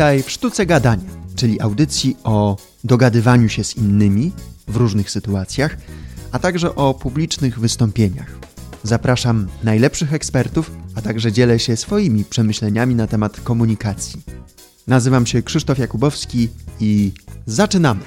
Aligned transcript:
Witaj 0.00 0.22
w 0.22 0.30
Sztuce 0.30 0.66
Gadania, 0.66 1.10
czyli 1.36 1.60
audycji 1.60 2.16
o 2.24 2.56
dogadywaniu 2.84 3.48
się 3.48 3.64
z 3.64 3.76
innymi 3.76 4.32
w 4.68 4.76
różnych 4.76 5.10
sytuacjach, 5.10 5.76
a 6.32 6.38
także 6.38 6.74
o 6.74 6.94
publicznych 6.94 7.58
wystąpieniach. 7.58 8.38
Zapraszam 8.82 9.46
najlepszych 9.64 10.14
ekspertów, 10.14 10.70
a 10.94 11.02
także 11.02 11.32
dzielę 11.32 11.58
się 11.58 11.76
swoimi 11.76 12.24
przemyśleniami 12.24 12.94
na 12.94 13.06
temat 13.06 13.40
komunikacji. 13.40 14.22
Nazywam 14.86 15.26
się 15.26 15.42
Krzysztof 15.42 15.78
Jakubowski 15.78 16.48
i 16.80 17.12
zaczynamy! 17.46 18.00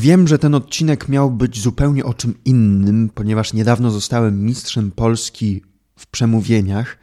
Wiem, 0.00 0.28
że 0.28 0.38
ten 0.38 0.54
odcinek 0.54 1.08
miał 1.08 1.30
być 1.30 1.60
zupełnie 1.60 2.04
o 2.04 2.14
czym 2.14 2.34
innym, 2.44 3.10
ponieważ 3.14 3.52
niedawno 3.52 3.90
zostałem 3.90 4.44
mistrzem 4.44 4.90
Polski 4.90 5.62
w 5.96 6.06
przemówieniach 6.06 6.98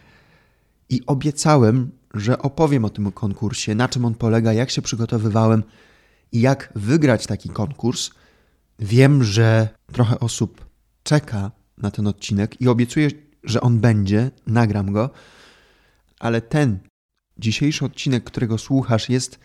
i 0.89 1.01
obiecałem, 1.05 1.91
że 2.13 2.41
opowiem 2.41 2.85
o 2.85 2.89
tym 2.89 3.11
konkursie, 3.11 3.75
na 3.75 3.89
czym 3.89 4.05
on 4.05 4.15
polega, 4.15 4.53
jak 4.53 4.69
się 4.69 4.81
przygotowywałem 4.81 5.63
i 6.31 6.41
jak 6.41 6.73
wygrać 6.75 7.27
taki 7.27 7.49
konkurs. 7.49 8.09
Wiem, 8.79 9.23
że 9.23 9.69
trochę 9.91 10.19
osób 10.19 10.65
czeka 11.03 11.51
na 11.77 11.91
ten 11.91 12.07
odcinek 12.07 12.61
i 12.61 12.67
obiecuję, 12.67 13.09
że 13.43 13.61
on 13.61 13.79
będzie, 13.79 14.31
nagram 14.47 14.91
go, 14.91 15.09
ale 16.19 16.41
ten 16.41 16.79
dzisiejszy 17.37 17.85
odcinek, 17.85 18.23
którego 18.23 18.57
słuchasz, 18.57 19.09
jest 19.09 19.39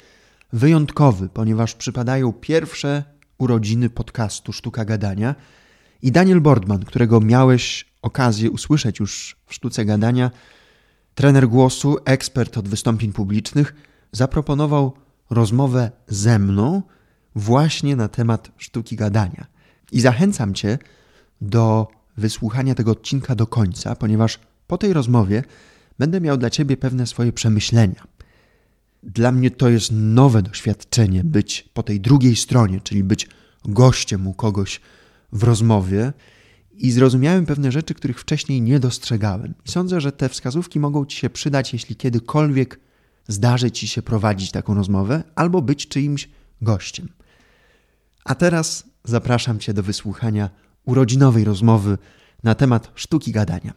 wyjątkowy, 0.53 1.29
ponieważ 1.29 1.75
przypadają 1.75 2.33
pierwsze 2.33 3.13
urodziny 3.39 3.91
podcastu 3.91 4.53
Sztuka 4.53 4.85
Gadania. 4.85 5.35
I 6.03 6.13
Daniel 6.13 6.41
Bordman, 6.41 6.85
którego 6.85 7.21
miałeś 7.21 7.93
okazję 8.03 8.51
usłyszeć 8.51 9.01
już 9.01 9.37
w 9.47 9.55
Sztuce 9.55 9.85
Gadania, 9.85 10.31
trener 11.15 11.49
głosu, 11.49 11.97
ekspert 12.05 12.59
od 12.59 12.69
wystąpień 12.69 13.13
publicznych, 13.13 13.75
zaproponował 14.13 14.93
rozmowę 15.31 15.91
ze 16.09 16.39
mną 16.39 16.83
właśnie 17.35 17.97
na 17.97 18.09
temat 18.09 18.51
sztuki 18.57 18.97
gadania. 18.97 19.47
I 19.93 20.01
zachęcam 20.01 20.55
Cię 20.55 20.79
do 21.41 21.89
wysłuchania 22.17 22.75
tego 22.75 22.91
odcinka 22.91 23.35
do 23.35 23.47
końca, 23.47 23.97
ponieważ 23.97 24.39
po 24.67 24.79
tej 24.79 24.93
rozmowie 24.93 25.45
będę 25.99 26.21
miał 26.21 26.37
dla 26.37 26.51
Ciebie 26.51 26.77
pewne 26.77 27.07
swoje 27.07 27.33
przemyślenia. 27.33 28.03
Dla 29.03 29.33
mnie 29.33 29.51
to 29.51 29.69
jest 29.69 29.91
nowe 29.93 30.43
doświadczenie 30.43 31.25
być 31.25 31.69
po 31.75 31.83
tej 31.83 32.01
drugiej 32.01 32.37
stronie, 32.37 32.81
czyli 32.81 33.05
być 33.05 33.29
gościem 33.65 34.27
u 34.27 34.35
kogoś 34.35 34.81
w 35.33 35.43
rozmowie 35.43 36.13
i 36.73 36.91
zrozumiałem 36.91 37.47
pewne 37.47 37.73
rzeczy, 37.73 37.95
których 37.95 38.21
wcześniej 38.21 38.63
nie 38.63 38.81
dostrzegałem. 38.81 39.55
I 39.67 39.71
sądzę, 39.71 40.01
że 40.01 40.13
te 40.13 40.29
wskazówki 40.29 40.81
mogą 40.81 41.07
Ci 41.07 41.17
się 41.17 41.31
przydać, 41.31 41.73
jeśli 41.73 41.97
kiedykolwiek 41.97 42.81
zdarzy 43.29 43.71
Ci 43.71 43.89
się 43.89 44.03
prowadzić 44.03 44.51
taką 44.51 44.75
rozmowę 44.75 45.25
albo 45.35 45.63
być 45.63 45.89
czyimś 45.89 46.29
gościem. 46.63 47.09
A 48.25 48.35
teraz 48.35 48.85
zapraszam 49.05 49.59
Cię 49.59 49.75
do 49.75 49.83
wysłuchania 49.83 50.51
urodzinowej 50.85 51.45
rozmowy 51.45 51.99
na 52.43 52.55
temat 52.55 52.91
sztuki 52.95 53.33
gadania. 53.33 53.75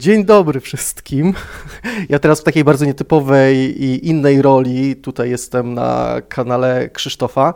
Dzień 0.00 0.24
dobry 0.24 0.60
wszystkim. 0.60 1.34
Ja 2.08 2.18
teraz 2.18 2.40
w 2.40 2.44
takiej 2.44 2.64
bardzo 2.64 2.84
nietypowej 2.84 3.84
i 3.84 4.08
innej 4.08 4.42
roli. 4.42 4.96
Tutaj 4.96 5.30
jestem 5.30 5.74
na 5.74 6.16
kanale 6.28 6.88
Krzysztofa. 6.88 7.54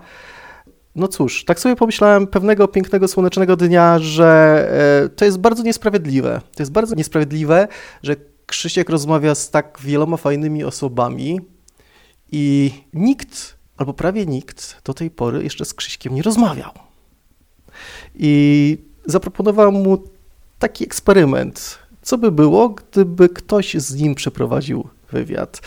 No 0.96 1.08
cóż, 1.08 1.44
tak 1.44 1.60
sobie 1.60 1.76
pomyślałem 1.76 2.26
pewnego 2.26 2.68
pięknego, 2.68 3.08
słonecznego 3.08 3.56
dnia, 3.56 3.98
że 3.98 4.68
e, 5.04 5.08
to 5.08 5.24
jest 5.24 5.38
bardzo 5.38 5.62
niesprawiedliwe. 5.62 6.40
To 6.54 6.62
jest 6.62 6.72
bardzo 6.72 6.94
niesprawiedliwe, 6.94 7.68
że 8.02 8.16
Krzysiek 8.46 8.90
rozmawia 8.90 9.34
z 9.34 9.50
tak 9.50 9.78
wieloma 9.80 10.16
fajnymi 10.16 10.64
osobami 10.64 11.40
i 12.32 12.70
nikt, 12.94 13.56
albo 13.76 13.94
prawie 13.94 14.26
nikt 14.26 14.82
do 14.84 14.94
tej 14.94 15.10
pory 15.10 15.44
jeszcze 15.44 15.64
z 15.64 15.74
Krzyśkiem 15.74 16.14
nie 16.14 16.22
rozmawiał. 16.22 16.70
I 18.14 18.78
zaproponowałem 19.06 19.74
mu 19.74 20.02
taki 20.58 20.84
eksperyment 20.84 21.83
co 22.04 22.18
by 22.18 22.32
było, 22.32 22.68
gdyby 22.68 23.28
ktoś 23.28 23.74
z 23.74 23.94
nim 23.94 24.14
przeprowadził 24.14 24.88
wywiad? 25.12 25.60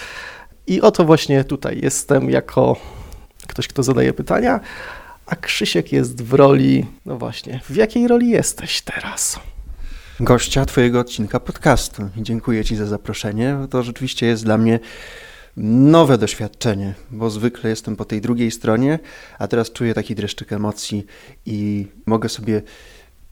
I 0.67 0.81
oto 0.81 1.05
właśnie 1.05 1.43
tutaj 1.43 1.79
jestem 1.83 2.29
jako 2.29 2.75
ktoś, 3.47 3.67
kto 3.67 3.83
zadaje 3.83 4.13
pytania, 4.13 4.59
a 5.25 5.35
Krzysiek 5.35 5.91
jest 5.91 6.21
w 6.23 6.33
roli, 6.33 6.85
no 7.05 7.17
właśnie, 7.17 7.61
w 7.69 7.75
jakiej 7.75 8.07
roli 8.07 8.29
jesteś 8.29 8.81
teraz? 8.81 9.39
Gościa 10.19 10.65
Twojego 10.65 10.99
odcinka 10.99 11.39
podcastu. 11.39 12.09
Dziękuję 12.17 12.65
Ci 12.65 12.75
za 12.75 12.85
zaproszenie. 12.85 13.57
To 13.69 13.83
rzeczywiście 13.83 14.25
jest 14.25 14.43
dla 14.43 14.57
mnie 14.57 14.79
nowe 15.57 16.17
doświadczenie, 16.17 16.93
bo 17.11 17.29
zwykle 17.29 17.69
jestem 17.69 17.95
po 17.95 18.05
tej 18.05 18.21
drugiej 18.21 18.51
stronie, 18.51 18.99
a 19.39 19.47
teraz 19.47 19.71
czuję 19.71 19.93
taki 19.93 20.15
dreszczyk 20.15 20.53
emocji 20.53 21.05
i 21.45 21.87
mogę 22.05 22.29
sobie 22.29 22.61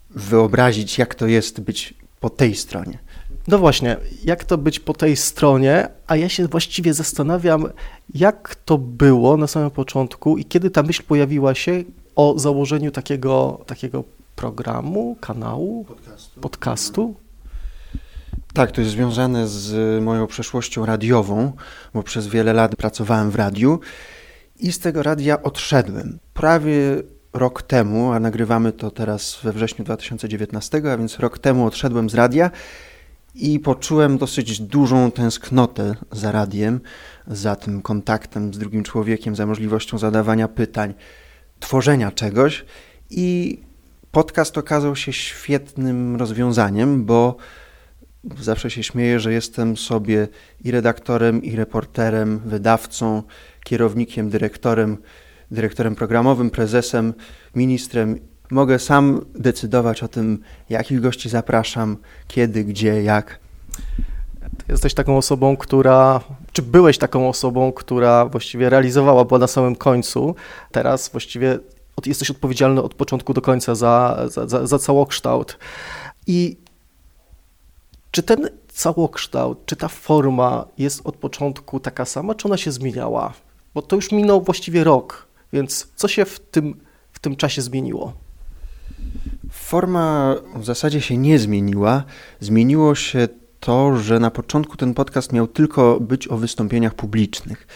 wyobrazić, 0.10 0.98
jak 0.98 1.16
to 1.16 1.28
jest 1.28 1.62
być 1.62 1.94
po 2.20 2.30
tej 2.30 2.56
stronie. 2.56 3.00
No 3.48 3.58
właśnie, 3.58 3.98
jak 4.24 4.44
to 4.44 4.58
być 4.58 4.80
po 4.80 4.94
tej 4.94 5.16
stronie, 5.16 5.88
a 6.08 6.16
ja 6.16 6.30
się 6.30 6.48
właściwie 6.48 6.94
zastanawiam, 6.94 7.68
jak 8.14 8.56
to 8.56 8.78
było 8.78 9.38
na 9.38 9.48
samym 9.48 9.72
początku 9.72 10.38
i 10.38 10.46
kiedy 10.46 10.70
ta 10.70 10.84
myśl 10.84 11.04
pojawiła 11.04 11.56
się 11.56 11.84
o 12.16 12.40
założeniu 12.40 12.92
takiego, 12.92 13.62
takiego 13.66 14.04
programu, 14.36 15.18
kanału, 15.22 15.86
podcastu. 15.86 16.42
podcastu. 16.42 17.16
Tak, 18.54 18.72
to 18.72 18.82
jest 18.82 18.94
związane 18.94 19.48
z 19.48 20.04
moją 20.04 20.28
przeszłością 20.28 20.86
radiową, 20.86 21.52
bo 21.94 22.04
przez 22.04 22.28
wiele 22.28 22.54
lat 22.54 22.76
pracowałem 22.76 23.32
w 23.32 23.36
radiu 23.36 23.80
i 24.60 24.72
z 24.72 24.80
tego 24.80 25.04
radia 25.04 25.44
odszedłem. 25.44 26.20
Prawie 26.34 27.04
rok 27.36 27.62
temu, 27.62 28.12
a 28.12 28.20
nagrywamy 28.20 28.72
to 28.72 28.92
teraz 28.92 29.40
we 29.44 29.54
wrześniu 29.54 29.86
2019, 29.86 30.82
a 30.92 30.98
więc 30.98 31.20
rok 31.20 31.40
temu 31.40 31.66
odszedłem 31.66 32.10
z 32.10 32.16
radia 32.16 32.52
i 33.36 33.60
poczułem 33.60 34.18
dosyć 34.18 34.60
dużą 34.60 35.12
tęsknotę 35.12 35.96
za 36.12 36.32
radiem, 36.32 36.80
za 37.28 37.56
tym 37.56 37.82
kontaktem 37.82 38.54
z 38.54 38.58
drugim 38.58 38.84
człowiekiem, 38.84 39.36
za 39.36 39.46
możliwością 39.46 39.98
zadawania 39.98 40.48
pytań, 40.48 40.94
tworzenia 41.60 42.12
czegoś. 42.12 42.66
I 43.10 43.60
podcast 44.12 44.58
okazał 44.58 44.96
się 44.96 45.14
świetnym 45.14 46.16
rozwiązaniem, 46.16 47.06
bo 47.06 47.36
zawsze 48.40 48.72
się 48.72 48.84
śmieję, 48.84 49.20
że 49.20 49.34
jestem 49.34 49.78
sobie 49.78 50.28
i 50.64 50.72
redaktorem, 50.72 51.44
i 51.44 51.56
reporterem, 51.56 52.40
wydawcą, 52.40 53.24
kierownikiem, 53.64 54.30
dyrektorem 54.30 54.98
dyrektorem 55.52 55.96
programowym, 55.96 56.50
prezesem, 56.50 57.14
ministrem. 57.56 58.20
Mogę 58.52 58.80
sam 58.80 59.22
decydować 59.36 60.04
o 60.04 60.08
tym, 60.08 60.40
jakich 60.70 61.02
gości 61.02 61.30
zapraszam, 61.30 61.98
kiedy, 62.28 62.64
gdzie, 62.64 63.04
jak. 63.04 63.40
Ty 64.58 64.66
jesteś 64.70 64.94
taką 64.94 65.18
osobą, 65.18 65.58
która, 65.58 66.22
czy 66.52 66.62
byłeś 66.62 66.98
taką 66.98 67.30
osobą, 67.30 67.72
która 67.72 68.26
właściwie 68.26 68.70
realizowała, 68.70 69.26
była 69.26 69.40
na 69.40 69.48
samym 69.48 69.76
końcu. 69.76 70.36
Teraz 70.72 71.10
właściwie 71.10 71.60
jesteś 72.06 72.32
odpowiedzialny 72.32 72.82
od 72.82 72.94
początku 72.94 73.34
do 73.34 73.42
końca 73.42 73.76
za, 73.76 74.26
za, 74.28 74.48
za, 74.48 74.68
za 74.68 74.80
całokształt. 74.80 75.58
I 76.28 76.58
czy 78.12 78.24
ten 78.24 78.50
całokształt, 78.68 79.66
czy 79.66 79.76
ta 79.76 79.88
forma 79.88 80.66
jest 80.78 81.02
od 81.04 81.16
początku 81.16 81.80
taka 81.80 82.06
sama, 82.06 82.36
czy 82.36 82.48
ona 82.48 82.58
się 82.58 82.72
zmieniała? 82.72 83.34
Bo 83.74 83.82
to 83.82 83.96
już 83.96 84.12
minął 84.12 84.42
właściwie 84.42 84.84
rok 84.84 85.25
więc 85.54 85.88
co 85.96 86.08
się 86.08 86.26
w 86.26 86.40
tym, 86.40 86.80
w 87.12 87.20
tym 87.20 87.36
czasie 87.36 87.62
zmieniło? 87.62 88.14
Forma 89.52 90.36
w 90.56 90.66
zasadzie 90.66 91.02
się 91.02 91.18
nie 91.18 91.40
zmieniła. 91.40 92.04
Zmieniło 92.40 92.96
się 92.96 93.28
to, 93.60 93.98
że 93.98 94.20
na 94.20 94.32
początku 94.32 94.78
ten 94.78 94.94
podcast 94.94 95.34
miał 95.34 95.48
tylko 95.48 96.00
być 96.00 96.28
o 96.28 96.38
wystąpieniach 96.38 96.94
publicznych. 96.94 97.68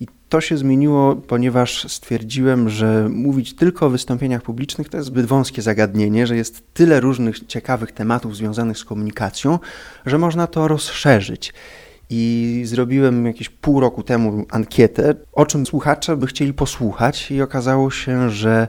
I 0.00 0.06
to 0.28 0.40
się 0.40 0.58
zmieniło, 0.58 1.16
ponieważ 1.16 1.92
stwierdziłem, 1.92 2.68
że 2.68 3.08
mówić 3.08 3.56
tylko 3.56 3.86
o 3.86 3.90
wystąpieniach 3.90 4.42
publicznych 4.42 4.88
to 4.88 4.96
jest 4.96 5.06
zbyt 5.06 5.26
wąskie 5.26 5.62
zagadnienie, 5.62 6.26
że 6.26 6.36
jest 6.36 6.74
tyle 6.74 7.00
różnych 7.00 7.46
ciekawych 7.46 7.92
tematów 7.92 8.36
związanych 8.36 8.78
z 8.78 8.84
komunikacją, 8.84 9.58
że 10.06 10.18
można 10.18 10.46
to 10.46 10.68
rozszerzyć. 10.68 11.52
I 12.10 12.62
zrobiłem 12.64 13.26
jakieś 13.26 13.48
pół 13.48 13.80
roku 13.80 14.02
temu 14.02 14.46
ankietę, 14.50 15.14
o 15.32 15.46
czym 15.46 15.66
słuchacze 15.66 16.16
by 16.16 16.26
chcieli 16.26 16.54
posłuchać, 16.54 17.30
i 17.30 17.42
okazało 17.42 17.90
się, 17.90 18.30
że 18.30 18.68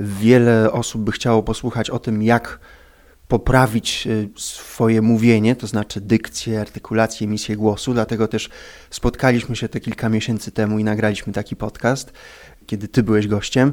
wiele 0.00 0.72
osób 0.72 1.02
by 1.02 1.12
chciało 1.12 1.42
posłuchać 1.42 1.90
o 1.90 1.98
tym, 1.98 2.22
jak 2.22 2.60
poprawić 3.28 4.06
y, 4.06 4.28
swoje 4.36 5.02
mówienie, 5.02 5.56
to 5.56 5.66
znaczy 5.66 6.00
dykcję, 6.00 6.60
artykulację, 6.60 7.26
emisję 7.26 7.56
głosu. 7.56 7.92
Dlatego 7.92 8.28
też 8.28 8.50
spotkaliśmy 8.90 9.56
się 9.56 9.68
te 9.68 9.80
kilka 9.80 10.08
miesięcy 10.08 10.50
temu 10.50 10.78
i 10.78 10.84
nagraliśmy 10.84 11.32
taki 11.32 11.56
podcast, 11.56 12.12
kiedy 12.66 12.88
ty 12.88 13.02
byłeś 13.02 13.26
gościem. 13.26 13.72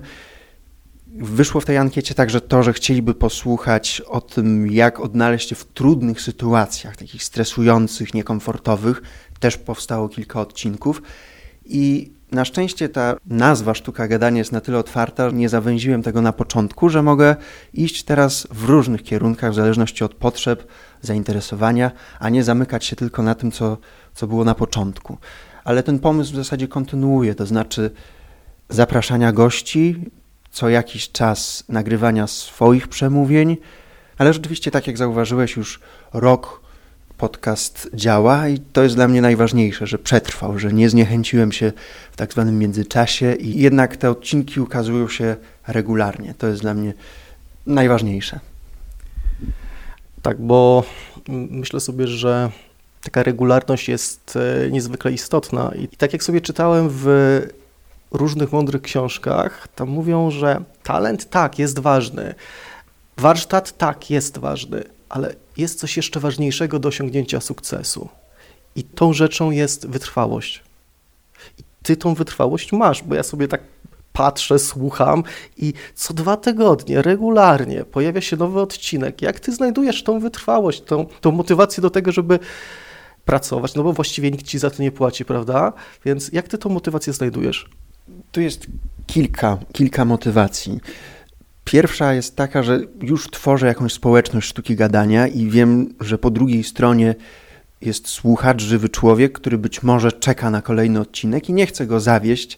Wyszło 1.17 1.61
w 1.61 1.65
tej 1.65 1.77
ankiecie 1.77 2.15
także 2.15 2.41
to, 2.41 2.63
że 2.63 2.73
chcieliby 2.73 3.13
posłuchać 3.13 4.01
o 4.07 4.21
tym, 4.21 4.71
jak 4.71 4.99
odnaleźć 4.99 5.49
się 5.49 5.55
w 5.55 5.65
trudnych 5.65 6.21
sytuacjach, 6.21 6.97
takich 6.97 7.23
stresujących, 7.23 8.13
niekomfortowych. 8.13 9.01
Też 9.39 9.57
powstało 9.57 10.09
kilka 10.09 10.41
odcinków. 10.41 11.01
I 11.65 12.11
na 12.31 12.45
szczęście 12.45 12.89
ta 12.89 13.15
nazwa 13.25 13.73
sztuka 13.73 14.07
gadania 14.07 14.37
jest 14.37 14.51
na 14.51 14.61
tyle 14.61 14.77
otwarta, 14.77 15.31
nie 15.31 15.49
zawęziłem 15.49 16.03
tego 16.03 16.21
na 16.21 16.33
początku, 16.33 16.89
że 16.89 17.03
mogę 17.03 17.35
iść 17.73 18.03
teraz 18.03 18.47
w 18.51 18.63
różnych 18.63 19.03
kierunkach 19.03 19.51
w 19.51 19.55
zależności 19.55 20.03
od 20.03 20.13
potrzeb, 20.13 20.67
zainteresowania, 21.01 21.91
a 22.19 22.29
nie 22.29 22.43
zamykać 22.43 22.85
się 22.85 22.95
tylko 22.95 23.23
na 23.23 23.35
tym, 23.35 23.51
co, 23.51 23.77
co 24.13 24.27
było 24.27 24.43
na 24.43 24.55
początku. 24.55 25.17
Ale 25.63 25.83
ten 25.83 25.99
pomysł 25.99 26.33
w 26.33 26.35
zasadzie 26.35 26.67
kontynuuje, 26.67 27.35
to 27.35 27.45
znaczy 27.45 27.91
zapraszania 28.69 29.31
gości, 29.31 30.11
co 30.55 30.69
jakiś 30.69 31.11
czas 31.11 31.63
nagrywania 31.69 32.27
swoich 32.27 32.87
przemówień, 32.87 33.57
ale 34.17 34.33
rzeczywiście, 34.33 34.71
tak 34.71 34.87
jak 34.87 34.97
zauważyłeś, 34.97 35.55
już 35.55 35.79
rok 36.13 36.61
podcast 37.17 37.89
działa 37.93 38.47
i 38.47 38.59
to 38.59 38.83
jest 38.83 38.95
dla 38.95 39.07
mnie 39.07 39.21
najważniejsze, 39.21 39.87
że 39.87 39.97
przetrwał, 39.97 40.59
że 40.59 40.73
nie 40.73 40.89
zniechęciłem 40.89 41.51
się 41.51 41.71
w 42.11 42.17
tak 42.17 42.31
zwanym 42.33 42.59
międzyczasie 42.59 43.33
i 43.33 43.59
jednak 43.59 43.97
te 43.97 44.09
odcinki 44.09 44.59
ukazują 44.59 45.09
się 45.09 45.35
regularnie. 45.67 46.33
To 46.37 46.47
jest 46.47 46.61
dla 46.61 46.73
mnie 46.73 46.93
najważniejsze. 47.65 48.39
Tak, 50.21 50.41
bo 50.41 50.83
myślę 51.27 51.79
sobie, 51.79 52.07
że 52.07 52.51
taka 53.01 53.23
regularność 53.23 53.89
jest 53.89 54.37
e, 54.65 54.71
niezwykle 54.71 55.11
istotna 55.11 55.71
i 55.79 55.87
tak 55.87 56.13
jak 56.13 56.23
sobie 56.23 56.41
czytałem 56.41 56.87
w 56.91 57.07
różnych 58.15 58.51
mądrych 58.51 58.81
książkach, 58.81 59.67
tam 59.75 59.89
mówią, 59.89 60.31
że 60.31 60.63
talent 60.83 61.29
tak 61.29 61.59
jest 61.59 61.79
ważny, 61.79 62.35
warsztat 63.17 63.77
tak 63.77 64.09
jest 64.09 64.37
ważny, 64.37 64.83
ale 65.09 65.35
jest 65.57 65.79
coś 65.79 65.97
jeszcze 65.97 66.19
ważniejszego 66.19 66.79
do 66.79 66.89
osiągnięcia 66.89 67.41
sukcesu. 67.41 68.09
I 68.75 68.83
tą 68.83 69.13
rzeczą 69.13 69.51
jest 69.51 69.87
wytrwałość. 69.87 70.63
I 71.57 71.63
ty 71.83 71.97
tą 71.97 72.13
wytrwałość 72.13 72.71
masz, 72.73 73.03
bo 73.03 73.15
ja 73.15 73.23
sobie 73.23 73.47
tak 73.47 73.61
patrzę, 74.13 74.59
słucham 74.59 75.23
i 75.57 75.73
co 75.95 76.13
dwa 76.13 76.37
tygodnie, 76.37 77.01
regularnie 77.01 77.85
pojawia 77.85 78.21
się 78.21 78.37
nowy 78.37 78.61
odcinek. 78.61 79.21
Jak 79.21 79.39
ty 79.39 79.51
znajdujesz 79.51 80.03
tą 80.03 80.19
wytrwałość, 80.19 80.81
tą, 80.81 81.05
tą 81.21 81.31
motywację 81.31 81.81
do 81.81 81.89
tego, 81.89 82.11
żeby 82.11 82.39
pracować? 83.25 83.75
No 83.75 83.83
bo 83.83 83.93
właściwie 83.93 84.31
nikt 84.31 84.45
ci 84.45 84.59
za 84.59 84.69
to 84.69 84.83
nie 84.83 84.91
płaci, 84.91 85.25
prawda? 85.25 85.73
Więc 86.05 86.29
jak 86.33 86.47
ty 86.47 86.57
tą 86.57 86.69
motywację 86.69 87.13
znajdujesz? 87.13 87.69
Tu 88.31 88.41
jest 88.41 88.67
kilka, 89.07 89.57
kilka 89.71 90.05
motywacji. 90.05 90.79
Pierwsza 91.63 92.13
jest 92.13 92.35
taka, 92.35 92.63
że 92.63 92.79
już 93.01 93.29
tworzę 93.29 93.67
jakąś 93.67 93.93
społeczność 93.93 94.47
sztuki 94.47 94.75
gadania 94.75 95.27
i 95.27 95.49
wiem, 95.49 95.93
że 95.99 96.17
po 96.17 96.29
drugiej 96.29 96.63
stronie 96.63 97.15
jest 97.81 98.07
słuchacz, 98.07 98.61
żywy 98.61 98.89
człowiek, 98.89 99.33
który 99.33 99.57
być 99.57 99.83
może 99.83 100.11
czeka 100.11 100.49
na 100.49 100.61
kolejny 100.61 100.99
odcinek 100.99 101.49
i 101.49 101.53
nie 101.53 101.67
chce 101.67 101.87
go 101.87 101.99
zawieść, 101.99 102.57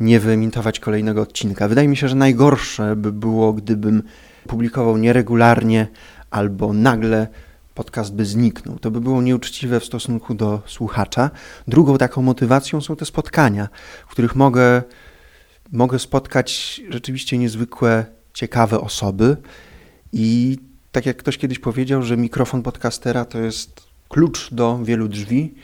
nie 0.00 0.20
wyemitować 0.20 0.80
kolejnego 0.80 1.22
odcinka. 1.22 1.68
Wydaje 1.68 1.88
mi 1.88 1.96
się, 1.96 2.08
że 2.08 2.14
najgorsze 2.14 2.96
by 2.96 3.12
było, 3.12 3.52
gdybym 3.52 4.02
publikował 4.48 4.96
nieregularnie 4.96 5.86
albo 6.30 6.72
nagle 6.72 7.26
podcast 7.74 8.14
by 8.14 8.24
zniknął. 8.24 8.78
To 8.78 8.90
by 8.90 9.00
było 9.00 9.22
nieuczciwe 9.22 9.80
w 9.80 9.84
stosunku 9.84 10.34
do 10.34 10.62
słuchacza. 10.66 11.30
Drugą 11.68 11.98
taką 11.98 12.22
motywacją 12.22 12.80
są 12.80 12.96
te 12.96 13.04
spotkania, 13.04 13.68
w 14.06 14.10
których 14.10 14.36
mogę 14.36 14.82
mogę 15.72 15.98
spotkać 15.98 16.80
rzeczywiście 16.88 17.38
niezwykłe, 17.38 18.04
ciekawe 18.34 18.80
osoby 18.80 19.36
i 20.12 20.58
tak 20.92 21.06
jak 21.06 21.16
ktoś 21.16 21.38
kiedyś 21.38 21.58
powiedział, 21.58 22.02
że 22.02 22.16
mikrofon 22.16 22.62
podcastera 22.62 23.24
to 23.24 23.38
jest 23.38 23.82
klucz 24.08 24.54
do 24.54 24.78
wielu 24.84 25.08
drzwi 25.08 25.54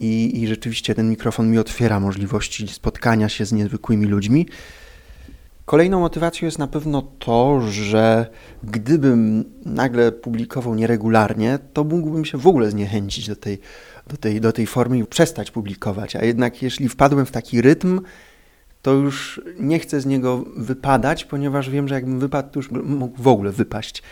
i, 0.00 0.42
i 0.42 0.46
rzeczywiście 0.46 0.94
ten 0.94 1.10
mikrofon 1.10 1.50
mi 1.50 1.58
otwiera 1.58 2.00
możliwości 2.00 2.68
spotkania 2.68 3.28
się 3.28 3.44
z 3.44 3.52
niezwykłymi 3.52 4.06
ludźmi. 4.06 4.46
Kolejną 5.64 6.00
motywacją 6.00 6.46
jest 6.46 6.58
na 6.58 6.66
pewno 6.66 7.02
to, 7.02 7.60
że 7.60 8.26
gdybym 8.62 9.44
nagle 9.64 10.12
publikował 10.12 10.74
nieregularnie, 10.74 11.58
to 11.72 11.84
mógłbym 11.84 12.24
się 12.24 12.38
w 12.38 12.46
ogóle 12.46 12.70
zniechęcić 12.70 13.28
do 13.28 13.36
tej, 13.36 13.58
do 14.06 14.16
tej, 14.16 14.40
do 14.40 14.52
tej 14.52 14.66
formy 14.66 14.98
i 14.98 15.04
przestać 15.04 15.50
publikować. 15.50 16.16
A 16.16 16.24
jednak 16.24 16.62
jeśli 16.62 16.88
wpadłem 16.88 17.26
w 17.26 17.30
taki 17.30 17.62
rytm, 17.62 18.00
to 18.82 18.92
już 18.92 19.40
nie 19.58 19.78
chcę 19.78 20.00
z 20.00 20.06
niego 20.06 20.44
wypadać, 20.56 21.24
ponieważ 21.24 21.70
wiem, 21.70 21.88
że 21.88 21.94
jakbym 21.94 22.20
wypadł, 22.20 22.50
to 22.50 22.58
już 22.58 22.70
mógł 22.70 23.22
w 23.22 23.28
ogóle 23.28 23.52
wypaść. 23.52 24.02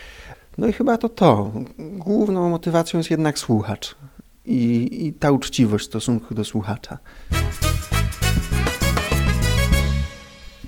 No 0.57 0.67
i 0.67 0.73
chyba 0.73 0.97
to 0.97 1.09
to. 1.09 1.51
Główną 1.79 2.49
motywacją 2.49 2.97
jest 2.97 3.11
jednak 3.11 3.39
słuchacz 3.39 3.95
i, 4.45 4.89
i 5.07 5.13
ta 5.13 5.31
uczciwość 5.31 5.85
w 5.85 5.87
stosunku 5.87 6.35
do 6.35 6.43
słuchacza. 6.43 6.97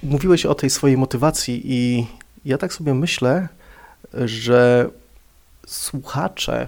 Mówiłeś 0.05 0.45
o 0.45 0.55
tej 0.55 0.69
swojej 0.69 0.97
motywacji 0.97 1.61
i 1.65 2.07
ja 2.45 2.57
tak 2.57 2.73
sobie 2.73 2.93
myślę, 2.93 3.47
że 4.13 4.89
słuchacze 5.67 6.67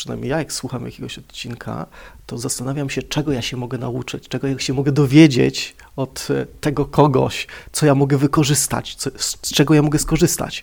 przynajmniej 0.00 0.30
ja 0.30 0.38
jak 0.38 0.52
słucham 0.52 0.84
jakiegoś 0.84 1.18
odcinka, 1.18 1.86
to 2.26 2.38
zastanawiam 2.38 2.90
się, 2.90 3.02
czego 3.02 3.32
ja 3.32 3.42
się 3.42 3.56
mogę 3.56 3.78
nauczyć, 3.78 4.28
czego 4.28 4.46
ja 4.46 4.58
się 4.58 4.72
mogę 4.72 4.92
dowiedzieć 4.92 5.76
od 5.96 6.28
e, 6.30 6.46
tego 6.60 6.86
kogoś, 6.86 7.46
co 7.72 7.86
ja 7.86 7.94
mogę 7.94 8.18
wykorzystać, 8.18 8.94
co, 8.94 9.10
z 9.16 9.52
czego 9.52 9.74
ja 9.74 9.82
mogę 9.82 9.98
skorzystać. 9.98 10.62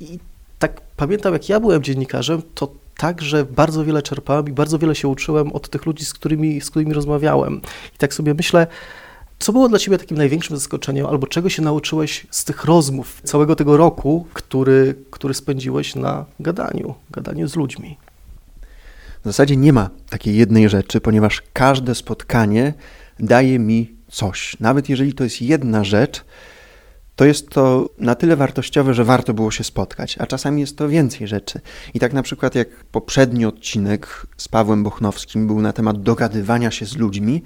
I 0.00 0.18
tak 0.58 0.80
pamiętam, 0.96 1.32
jak 1.32 1.48
ja 1.48 1.60
byłem 1.60 1.82
dziennikarzem, 1.82 2.42
to 2.54 2.72
także 2.96 3.44
bardzo 3.44 3.84
wiele 3.84 4.02
czerpałem 4.02 4.48
i 4.48 4.52
bardzo 4.52 4.78
wiele 4.78 4.94
się 4.94 5.08
uczyłem 5.08 5.52
od 5.52 5.68
tych 5.68 5.86
ludzi, 5.86 6.04
z 6.04 6.12
którymi, 6.12 6.60
z 6.60 6.70
którymi 6.70 6.92
rozmawiałem. 6.92 7.60
I 7.94 7.98
tak 7.98 8.14
sobie 8.14 8.34
myślę, 8.34 8.66
co 9.38 9.52
było 9.52 9.68
dla 9.68 9.78
Ciebie 9.78 9.98
takim 9.98 10.16
największym 10.16 10.56
zaskoczeniem, 10.56 11.06
albo 11.06 11.26
czego 11.26 11.48
się 11.48 11.62
nauczyłeś 11.62 12.26
z 12.30 12.44
tych 12.44 12.64
rozmów 12.64 13.20
całego 13.24 13.56
tego 13.56 13.76
roku, 13.76 14.26
który, 14.34 14.94
który 15.10 15.34
spędziłeś 15.34 15.94
na 15.94 16.24
gadaniu, 16.40 16.94
gadaniu 17.10 17.48
z 17.48 17.56
ludźmi? 17.56 17.98
W 19.22 19.24
zasadzie 19.24 19.56
nie 19.56 19.72
ma 19.72 19.90
takiej 20.10 20.36
jednej 20.36 20.68
rzeczy, 20.68 21.00
ponieważ 21.00 21.42
każde 21.52 21.94
spotkanie 21.94 22.74
daje 23.20 23.58
mi 23.58 23.94
coś. 24.08 24.56
Nawet 24.60 24.88
jeżeli 24.88 25.12
to 25.12 25.24
jest 25.24 25.42
jedna 25.42 25.84
rzecz, 25.84 26.24
to 27.16 27.24
jest 27.24 27.50
to 27.50 27.90
na 27.98 28.14
tyle 28.14 28.36
wartościowe, 28.36 28.94
że 28.94 29.04
warto 29.04 29.34
było 29.34 29.50
się 29.50 29.64
spotkać, 29.64 30.16
a 30.18 30.26
czasami 30.26 30.60
jest 30.60 30.76
to 30.76 30.88
więcej 30.88 31.26
rzeczy. 31.26 31.60
I 31.94 32.00
tak 32.00 32.12
na 32.12 32.22
przykład 32.22 32.54
jak 32.54 32.68
poprzedni 32.84 33.44
odcinek 33.44 34.26
z 34.36 34.48
Pawłem 34.48 34.84
Bochnowskim 34.84 35.46
był 35.46 35.60
na 35.60 35.72
temat 35.72 36.02
dogadywania 36.02 36.70
się 36.70 36.86
z 36.86 36.96
ludźmi, 36.96 37.42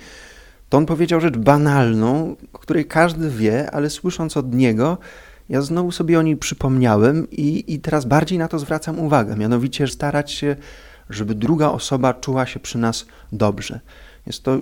to 0.70 0.78
on 0.78 0.86
powiedział 0.86 1.20
rzecz 1.20 1.36
banalną, 1.36 2.36
której 2.52 2.84
każdy 2.84 3.30
wie, 3.30 3.70
ale 3.70 3.90
słysząc 3.90 4.36
od 4.36 4.54
niego, 4.54 4.98
ja 5.48 5.62
znowu 5.62 5.92
sobie 5.92 6.18
o 6.18 6.22
niej 6.22 6.36
przypomniałem 6.36 7.30
i, 7.30 7.74
i 7.74 7.80
teraz 7.80 8.04
bardziej 8.04 8.38
na 8.38 8.48
to 8.48 8.58
zwracam 8.58 8.98
uwagę, 8.98 9.36
mianowicie 9.36 9.86
starać 9.86 10.32
się 10.32 10.56
żeby 11.10 11.34
druga 11.34 11.68
osoba 11.68 12.14
czuła 12.14 12.46
się 12.46 12.60
przy 12.60 12.78
nas 12.78 13.06
dobrze. 13.32 13.80
Jest 14.26 14.42
to 14.42 14.58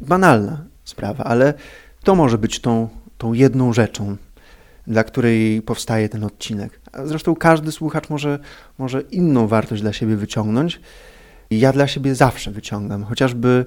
banalna 0.00 0.64
sprawa, 0.84 1.24
ale 1.24 1.54
to 2.04 2.14
może 2.14 2.38
być 2.38 2.60
tą, 2.60 2.88
tą 3.18 3.32
jedną 3.32 3.72
rzeczą, 3.72 4.16
dla 4.86 5.04
której 5.04 5.62
powstaje 5.62 6.08
ten 6.08 6.24
odcinek. 6.24 6.80
Zresztą 7.04 7.36
każdy 7.36 7.72
słuchacz 7.72 8.10
może, 8.10 8.38
może 8.78 9.00
inną 9.00 9.48
wartość 9.48 9.82
dla 9.82 9.92
siebie 9.92 10.16
wyciągnąć. 10.16 10.80
Ja 11.50 11.72
dla 11.72 11.86
siebie 11.86 12.14
zawsze 12.14 12.50
wyciągam, 12.50 13.04
chociażby 13.04 13.66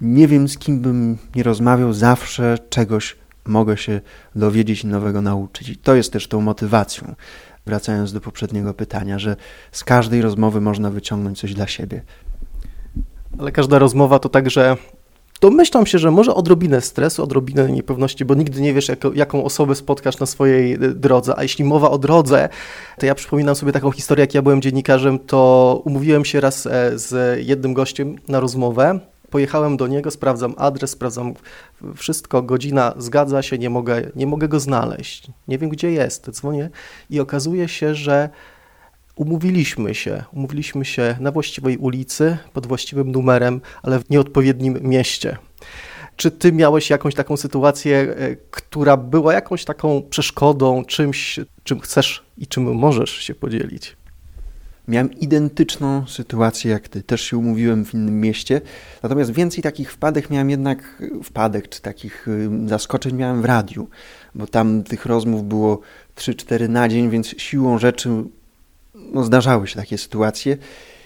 nie 0.00 0.28
wiem 0.28 0.48
z 0.48 0.58
kim 0.58 0.80
bym 0.80 1.18
nie 1.34 1.42
rozmawiał, 1.42 1.92
zawsze 1.92 2.58
czegoś 2.70 3.16
mogę 3.44 3.76
się 3.76 4.00
dowiedzieć 4.34 4.84
i 4.84 4.86
nowego 4.86 5.22
nauczyć. 5.22 5.68
I 5.68 5.76
to 5.76 5.94
jest 5.94 6.12
też 6.12 6.28
tą 6.28 6.40
motywacją 6.40 7.14
wracając 7.66 8.12
do 8.12 8.20
poprzedniego 8.20 8.74
pytania, 8.74 9.18
że 9.18 9.36
z 9.72 9.84
każdej 9.84 10.22
rozmowy 10.22 10.60
można 10.60 10.90
wyciągnąć 10.90 11.40
coś 11.40 11.54
dla 11.54 11.66
siebie. 11.66 12.02
Ale 13.38 13.52
każda 13.52 13.78
rozmowa 13.78 14.18
to 14.18 14.28
także 14.28 14.76
Domyślam 15.40 15.86
się, 15.86 15.98
że 15.98 16.10
może 16.10 16.34
odrobinę 16.34 16.80
stresu, 16.80 17.22
odrobinę 17.22 17.72
niepewności, 17.72 18.24
bo 18.24 18.34
nigdy 18.34 18.60
nie 18.60 18.74
wiesz, 18.74 18.88
jako, 18.88 19.12
jaką 19.12 19.44
osobę 19.44 19.74
spotkasz 19.74 20.18
na 20.18 20.26
swojej 20.26 20.72
e, 20.72 20.78
drodze. 20.78 21.34
A 21.36 21.42
jeśli 21.42 21.64
mowa 21.64 21.90
o 21.90 21.98
drodze, 21.98 22.48
to 22.98 23.06
ja 23.06 23.14
przypominam 23.14 23.54
sobie 23.54 23.72
taką 23.72 23.90
historię, 23.90 24.22
jak 24.22 24.34
ja 24.34 24.42
byłem 24.42 24.62
dziennikarzem, 24.62 25.18
to 25.18 25.82
umówiłem 25.84 26.24
się 26.24 26.40
raz 26.40 26.66
e, 26.66 26.98
z 26.98 27.40
jednym 27.46 27.74
gościem 27.74 28.16
na 28.28 28.40
rozmowę. 28.40 29.00
Pojechałem 29.36 29.76
do 29.76 29.86
niego, 29.86 30.10
sprawdzam 30.10 30.54
adres, 30.58 30.90
sprawdzam 30.90 31.34
wszystko, 31.96 32.42
godzina 32.42 32.94
zgadza 32.98 33.42
się, 33.42 33.58
nie 33.58 33.70
mogę, 33.70 34.02
nie 34.14 34.26
mogę 34.26 34.48
go 34.48 34.60
znaleźć. 34.60 35.26
Nie 35.48 35.58
wiem, 35.58 35.70
gdzie 35.70 35.90
jest. 35.90 36.30
Dzwonię 36.30 36.70
i 37.10 37.20
okazuje 37.20 37.68
się, 37.68 37.94
że 37.94 38.28
umówiliśmy 39.16 39.94
się. 39.94 40.24
Umówiliśmy 40.32 40.84
się 40.84 41.16
na 41.20 41.32
właściwej 41.32 41.76
ulicy, 41.76 42.38
pod 42.52 42.66
właściwym 42.66 43.12
numerem, 43.12 43.60
ale 43.82 43.98
w 43.98 44.10
nieodpowiednim 44.10 44.78
mieście. 44.82 45.36
Czy 46.16 46.30
ty 46.30 46.52
miałeś 46.52 46.90
jakąś 46.90 47.14
taką 47.14 47.36
sytuację, 47.36 47.98
e, 47.98 48.36
która 48.36 48.96
była 48.96 49.34
jakąś 49.34 49.64
taką 49.64 50.02
przeszkodą, 50.10 50.84
czymś, 50.84 51.40
czym 51.64 51.80
chcesz 51.80 52.24
i 52.38 52.46
czym 52.46 52.74
możesz 52.74 53.10
się 53.10 53.34
podzielić? 53.34 53.96
Miałem 54.88 55.12
identyczną 55.12 56.06
sytuację 56.06 56.70
jak 56.70 56.88
ty. 56.88 57.02
Też 57.02 57.20
się 57.20 57.36
umówiłem 57.36 57.84
w 57.84 57.94
innym 57.94 58.20
mieście. 58.20 58.60
Natomiast 59.02 59.30
więcej 59.30 59.62
takich 59.62 59.92
wpadek 59.92 60.30
miałem 60.30 60.50
jednak, 60.50 61.02
wpadek 61.24 61.68
czy 61.68 61.82
takich 61.82 62.28
y, 62.28 62.50
zaskoczeń 62.66 63.16
miałem 63.16 63.42
w 63.42 63.44
radiu, 63.44 63.88
bo 64.34 64.46
tam 64.46 64.82
tych 64.82 65.06
rozmów 65.06 65.48
było 65.48 65.80
3-4 66.16 66.68
na 66.68 66.88
dzień, 66.88 67.10
więc 67.10 67.26
siłą 67.26 67.78
rzeczy 67.78 68.08
no, 68.94 69.24
zdarzały 69.24 69.68
się 69.68 69.76
takie 69.76 69.98
sytuacje. 69.98 70.56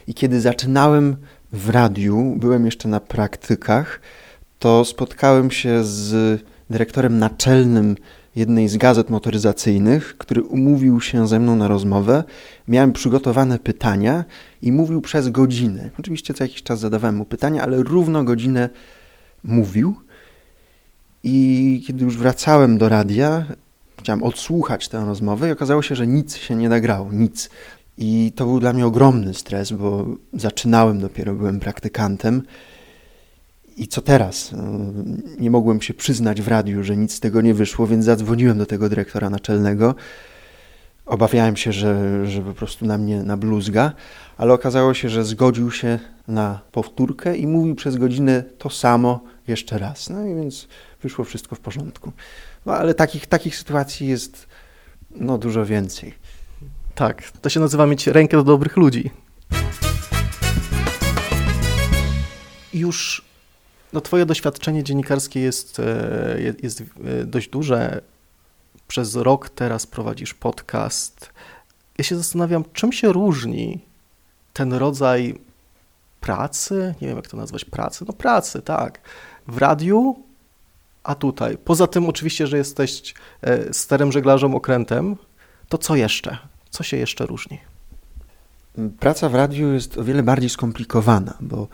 I 0.06 0.14
kiedy 0.14 0.40
zaczynałem 0.40 1.16
w 1.52 1.70
radiu, 1.70 2.34
byłem 2.36 2.64
jeszcze 2.64 2.88
na 2.88 3.00
praktykach, 3.00 4.00
to 4.58 4.84
spotkałem 4.84 5.50
się 5.50 5.84
z 5.84 6.40
dyrektorem 6.70 7.18
naczelnym 7.18 7.96
jednej 8.36 8.68
z 8.68 8.76
gazet 8.76 9.10
motoryzacyjnych, 9.10 10.18
który 10.18 10.42
umówił 10.42 11.00
się 11.00 11.28
ze 11.28 11.38
mną 11.38 11.56
na 11.56 11.68
rozmowę. 11.68 12.24
Miałem 12.68 12.92
przygotowane 12.92 13.58
pytania 13.58 14.24
i 14.62 14.72
mówił 14.72 15.00
przez 15.00 15.28
godzinę. 15.28 15.90
Oczywiście 15.98 16.34
co 16.34 16.44
jakiś 16.44 16.62
czas 16.62 16.80
zadawałem 16.80 17.16
mu 17.16 17.24
pytania, 17.24 17.62
ale 17.62 17.82
równo 17.82 18.24
godzinę 18.24 18.68
mówił. 19.44 19.94
I 21.24 21.82
kiedy 21.86 22.04
już 22.04 22.16
wracałem 22.16 22.78
do 22.78 22.88
radia, 22.88 23.44
chciałem 23.98 24.22
odsłuchać 24.22 24.88
tę 24.88 25.04
rozmowę 25.06 25.48
i 25.48 25.52
okazało 25.52 25.82
się, 25.82 25.94
że 25.94 26.06
nic 26.06 26.36
się 26.36 26.56
nie 26.56 26.68
nagrało, 26.68 27.12
nic. 27.12 27.50
I 27.98 28.32
to 28.36 28.44
był 28.44 28.60
dla 28.60 28.72
mnie 28.72 28.86
ogromny 28.86 29.34
stres, 29.34 29.72
bo 29.72 30.06
zaczynałem 30.32 31.00
dopiero, 31.00 31.34
byłem 31.34 31.60
praktykantem. 31.60 32.42
I 33.76 33.88
co 33.88 34.02
teraz? 34.02 34.52
No, 34.52 34.62
nie 35.38 35.50
mogłem 35.50 35.82
się 35.82 35.94
przyznać 35.94 36.42
w 36.42 36.48
radiu, 36.48 36.84
że 36.84 36.96
nic 36.96 37.14
z 37.14 37.20
tego 37.20 37.40
nie 37.40 37.54
wyszło, 37.54 37.86
więc 37.86 38.04
zadzwoniłem 38.04 38.58
do 38.58 38.66
tego 38.66 38.88
dyrektora 38.88 39.30
naczelnego. 39.30 39.94
Obawiałem 41.06 41.56
się, 41.56 41.72
że, 41.72 42.26
że 42.26 42.42
po 42.42 42.54
prostu 42.54 42.86
na 42.86 42.98
mnie 42.98 43.22
nabluzga, 43.22 43.92
ale 44.36 44.52
okazało 44.52 44.94
się, 44.94 45.08
że 45.08 45.24
zgodził 45.24 45.70
się 45.70 45.98
na 46.28 46.60
powtórkę 46.72 47.36
i 47.36 47.46
mówił 47.46 47.74
przez 47.74 47.96
godzinę 47.96 48.44
to 48.58 48.70
samo 48.70 49.20
jeszcze 49.48 49.78
raz. 49.78 50.10
No 50.10 50.26
i 50.26 50.34
więc 50.34 50.68
wyszło 51.02 51.24
wszystko 51.24 51.56
w 51.56 51.60
porządku. 51.60 52.12
No 52.66 52.72
ale 52.72 52.94
takich, 52.94 53.26
takich 53.26 53.56
sytuacji 53.56 54.08
jest 54.08 54.46
no, 55.10 55.38
dużo 55.38 55.66
więcej. 55.66 56.14
Tak, 56.94 57.30
to 57.30 57.48
się 57.48 57.60
nazywa 57.60 57.86
mieć 57.86 58.06
rękę 58.06 58.36
do 58.36 58.44
dobrych 58.44 58.76
ludzi. 58.76 59.10
Już 62.74 63.29
no, 63.92 64.00
twoje 64.00 64.26
doświadczenie 64.26 64.84
dziennikarskie 64.84 65.40
jest, 65.40 65.80
e, 65.80 66.54
jest 66.62 66.80
e, 66.80 67.24
dość 67.24 67.48
duże. 67.48 68.00
Przez 68.88 69.16
rok 69.16 69.48
teraz 69.48 69.86
prowadzisz 69.86 70.34
podcast. 70.34 71.30
Ja 71.98 72.04
się 72.04 72.16
zastanawiam, 72.16 72.64
czym 72.72 72.92
się 72.92 73.12
różni 73.12 73.80
ten 74.52 74.72
rodzaj 74.72 75.38
pracy, 76.20 76.94
nie 77.00 77.08
wiem 77.08 77.16
jak 77.16 77.28
to 77.28 77.36
nazwać, 77.36 77.64
pracy, 77.64 78.04
no 78.08 78.12
pracy, 78.12 78.62
tak, 78.62 79.00
w 79.48 79.58
radiu, 79.58 80.16
a 81.02 81.14
tutaj. 81.14 81.58
Poza 81.58 81.86
tym 81.86 82.08
oczywiście, 82.08 82.46
że 82.46 82.56
jesteś 82.56 83.14
e, 83.42 83.74
starym 83.74 84.12
żeglarzem 84.12 84.54
okrętem, 84.54 85.16
to 85.68 85.78
co 85.78 85.96
jeszcze? 85.96 86.38
Co 86.70 86.82
się 86.82 86.96
jeszcze 86.96 87.26
różni? 87.26 87.58
Praca 89.00 89.28
w 89.28 89.34
radiu 89.34 89.72
jest 89.72 89.98
o 89.98 90.04
wiele 90.04 90.22
bardziej 90.22 90.50
skomplikowana, 90.50 91.34
bo 91.40 91.68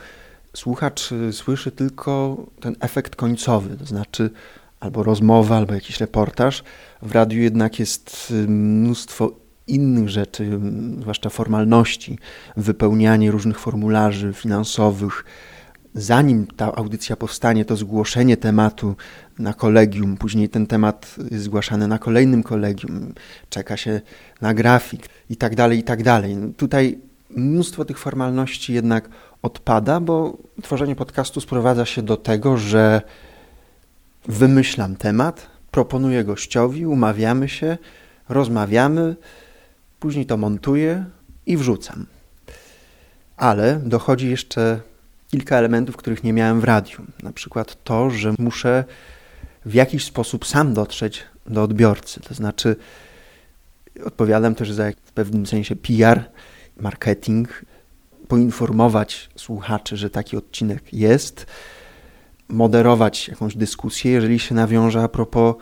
słuchacz 0.57 1.13
y, 1.13 1.33
słyszy 1.33 1.71
tylko 1.71 2.37
ten 2.61 2.77
efekt 2.81 3.17
końcowy, 3.17 3.77
to 3.77 3.87
znaczy 3.87 4.31
albo 4.81 5.03
rozmowa, 5.03 5.57
albo 5.57 5.75
jakiś 5.75 6.01
reportaż. 6.01 6.65
W 7.03 7.13
radiu 7.13 7.43
jednak 7.43 7.79
jest 7.79 8.31
y, 8.31 8.49
mnóstwo 8.49 9.33
innych 9.67 10.09
rzeczy, 10.09 10.45
y, 10.45 11.01
zwłaszcza 11.01 11.31
formalności, 11.31 12.19
wypełnianie 12.57 13.31
różnych 13.31 13.59
formularzy 13.59 14.33
finansowych, 14.33 15.25
zanim 15.95 16.47
ta 16.47 16.75
audycja 16.75 17.17
powstanie, 17.17 17.65
to 17.65 17.77
zgłoszenie 17.77 18.37
tematu 18.37 18.97
na 19.39 19.53
kolegium, 19.53 20.17
później 20.17 20.49
ten 20.49 20.67
temat 20.67 21.17
zgłaszany 21.31 21.89
na 21.89 21.99
kolejnym 21.99 22.43
kolegium, 22.43 23.15
czeka 23.51 23.77
się 23.77 24.01
na 24.41 24.55
grafik 24.55 25.09
i 25.31 25.37
tak 25.37 25.55
dalej, 25.55 25.79
i 25.79 25.83
tak 25.83 26.03
dalej. 26.03 26.37
Tutaj 26.57 26.99
mnóstwo 27.31 27.85
tych 27.85 27.99
formalności 27.99 28.73
jednak 28.73 29.09
odpada, 29.47 30.01
bo 30.01 30.37
tworzenie 30.63 30.97
podcastu 30.97 31.41
sprowadza 31.41 31.85
się 31.87 32.03
do 32.03 32.17
tego, 32.17 32.57
że 32.57 33.03
wymyślam 34.29 34.97
temat, 34.97 35.47
proponuję 35.71 36.25
gościowi, 36.25 36.87
umawiamy 36.87 37.49
się, 37.49 37.79
rozmawiamy, 38.29 39.17
później 40.01 40.27
to 40.27 40.37
montuję 40.37 41.05
i 41.47 41.57
wrzucam. 41.57 42.07
Ale 43.37 43.81
dochodzi 43.85 44.31
jeszcze 44.31 44.81
kilka 45.31 45.57
elementów, 45.57 45.97
których 45.97 46.25
nie 46.25 46.33
miałem 46.33 46.61
w 46.61 46.65
radiu. 46.65 46.99
Na 47.23 47.33
przykład 47.33 47.85
to, 47.85 48.11
że 48.11 48.35
muszę 48.39 48.85
w 49.67 49.75
jakiś 49.75 50.05
sposób 50.05 50.47
sam 50.47 50.75
dotrzeć 50.75 51.25
do 51.47 51.63
odbiorcy. 51.63 52.21
To 52.21 52.35
znaczy, 52.35 52.77
odpowiadam 54.05 54.55
też 54.55 54.73
za 54.73 54.91
w 55.05 55.13
pewnym 55.13 55.47
sensie 55.47 55.77
PR, 55.77 56.25
marketing, 56.81 57.65
poinformować 58.29 59.31
słuchaczy, 59.37 59.97
że 59.97 60.11
taki 60.11 60.37
odcinek 60.37 60.93
jest, 60.93 61.47
moderować 62.49 63.29
jakąś 63.29 63.57
dyskusję, 63.57 64.11
jeżeli 64.11 64.39
się 64.39 64.55
nawiąże 64.55 65.03
a 65.03 65.09
propos 65.09 65.55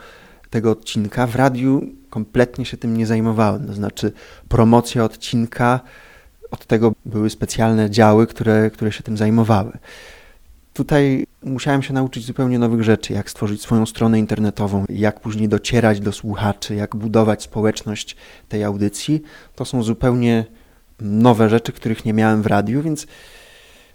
tego 0.51 0.71
odcinka. 0.71 1.27
W 1.27 1.37
radiu 1.37 1.83
kompletnie 2.11 2.65
się 2.65 2.77
tym 2.77 2.97
nie 2.97 3.07
zajmowałem. 3.07 3.67
To 3.67 3.73
znaczy, 3.73 4.13
promocja 4.49 5.05
odcinka 5.05 5.81
od 6.51 6.67
tego 6.67 6.93
były 7.07 7.31
specjalne 7.31 7.91
działy, 7.91 8.27
które, 8.27 8.71
które 8.71 8.93
się 8.93 9.03
tym 9.03 9.17
zajmowały. 9.17 9.73
Tutaj 10.75 11.27
musiałem 11.43 11.83
się 11.83 11.95
nauczyć 11.95 12.25
zupełnie 12.25 12.59
nowych 12.59 12.83
rzeczy, 12.83 13.13
jak 13.13 13.31
stworzyć 13.31 13.63
swoją 13.63 13.87
stronę 13.87 14.19
internetową, 14.19 14.85
jak 14.89 15.21
później 15.21 15.49
docierać 15.49 16.01
do 16.01 16.13
słuchaczy, 16.13 16.75
jak 16.75 16.97
budować 16.97 17.43
społeczność 17.43 18.17
tej 18.49 18.65
audycji. 18.65 19.23
To 19.55 19.65
są 19.65 19.83
zupełnie 19.83 20.45
nowe 21.05 21.49
rzeczy, 21.49 21.73
których 21.73 22.05
nie 22.05 22.13
miałem 22.13 22.43
w 22.43 22.47
radiu, 22.47 22.83
więc 22.83 23.07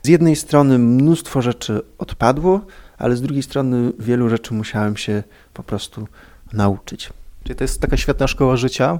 z 0.03 0.07
jednej 0.07 0.35
strony 0.35 0.77
mnóstwo 0.77 1.41
rzeczy 1.41 1.81
odpadło, 1.97 2.61
ale 2.97 3.15
z 3.15 3.21
drugiej 3.21 3.43
strony 3.43 3.91
wielu 3.99 4.29
rzeczy 4.29 4.53
musiałem 4.53 4.97
się 4.97 5.23
po 5.53 5.63
prostu 5.63 6.07
nauczyć. 6.53 7.09
Czyli 7.43 7.55
to 7.55 7.63
jest 7.63 7.81
taka 7.81 7.97
świetna 7.97 8.27
szkoła 8.27 8.57
życia 8.57 8.99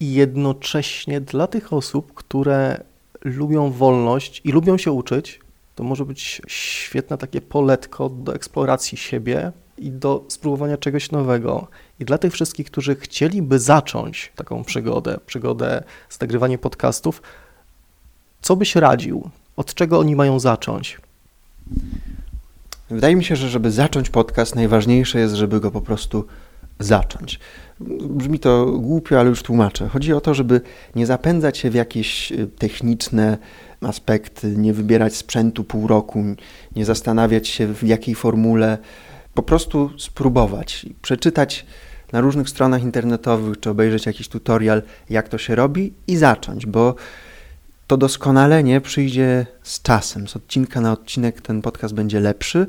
i 0.00 0.12
jednocześnie 0.12 1.20
dla 1.20 1.46
tych 1.46 1.72
osób, 1.72 2.14
które 2.14 2.84
lubią 3.24 3.70
wolność 3.70 4.40
i 4.44 4.52
lubią 4.52 4.78
się 4.78 4.92
uczyć, 4.92 5.40
to 5.74 5.84
może 5.84 6.04
być 6.04 6.42
świetne 6.46 7.18
takie 7.18 7.40
poletko 7.40 8.08
do 8.08 8.34
eksploracji 8.34 8.98
siebie 8.98 9.52
i 9.78 9.90
do 9.90 10.24
spróbowania 10.28 10.76
czegoś 10.76 11.10
nowego. 11.10 11.68
I 12.00 12.04
dla 12.04 12.18
tych 12.18 12.32
wszystkich, 12.32 12.66
którzy 12.66 12.96
chcieliby 12.96 13.58
zacząć 13.58 14.32
taką 14.36 14.64
przygodę, 14.64 15.18
przygodę 15.26 15.82
z 16.08 16.20
nagrywaniem 16.20 16.58
podcastów, 16.58 17.22
co 18.42 18.56
byś 18.56 18.76
radził? 18.76 19.30
Od 19.56 19.74
czego 19.74 19.98
oni 19.98 20.16
mają 20.16 20.40
zacząć? 20.40 20.98
Wydaje 22.90 23.16
mi 23.16 23.24
się, 23.24 23.36
że 23.36 23.48
żeby 23.48 23.70
zacząć 23.70 24.10
podcast, 24.10 24.54
najważniejsze 24.54 25.18
jest, 25.18 25.34
żeby 25.34 25.60
go 25.60 25.70
po 25.70 25.80
prostu 25.80 26.24
zacząć. 26.78 27.40
Brzmi 28.00 28.38
to 28.38 28.66
głupio, 28.66 29.20
ale 29.20 29.28
już 29.28 29.42
tłumaczę. 29.42 29.88
Chodzi 29.88 30.12
o 30.12 30.20
to, 30.20 30.34
żeby 30.34 30.60
nie 30.94 31.06
zapędzać 31.06 31.58
się 31.58 31.70
w 31.70 31.74
jakieś 31.74 32.32
y, 32.32 32.46
techniczne 32.58 33.38
aspekty, 33.80 34.56
nie 34.56 34.72
wybierać 34.72 35.16
sprzętu 35.16 35.64
pół 35.64 35.86
roku, 35.86 36.24
nie 36.76 36.84
zastanawiać 36.84 37.48
się 37.48 37.74
w 37.74 37.82
jakiej 37.82 38.14
formule, 38.14 38.78
po 39.34 39.42
prostu 39.42 39.90
spróbować, 39.98 40.86
przeczytać 41.02 41.66
na 42.12 42.20
różnych 42.20 42.48
stronach 42.48 42.82
internetowych, 42.82 43.60
czy 43.60 43.70
obejrzeć 43.70 44.06
jakiś 44.06 44.28
tutorial, 44.28 44.82
jak 45.10 45.28
to 45.28 45.38
się 45.38 45.54
robi 45.54 45.92
i 46.06 46.16
zacząć, 46.16 46.66
bo 46.66 46.94
to 47.86 47.96
doskonalenie 47.96 48.80
przyjdzie 48.80 49.46
z 49.62 49.82
czasem. 49.82 50.28
Z 50.28 50.36
odcinka 50.36 50.80
na 50.80 50.92
odcinek 50.92 51.40
ten 51.40 51.62
podcast 51.62 51.94
będzie 51.94 52.20
lepszy 52.20 52.66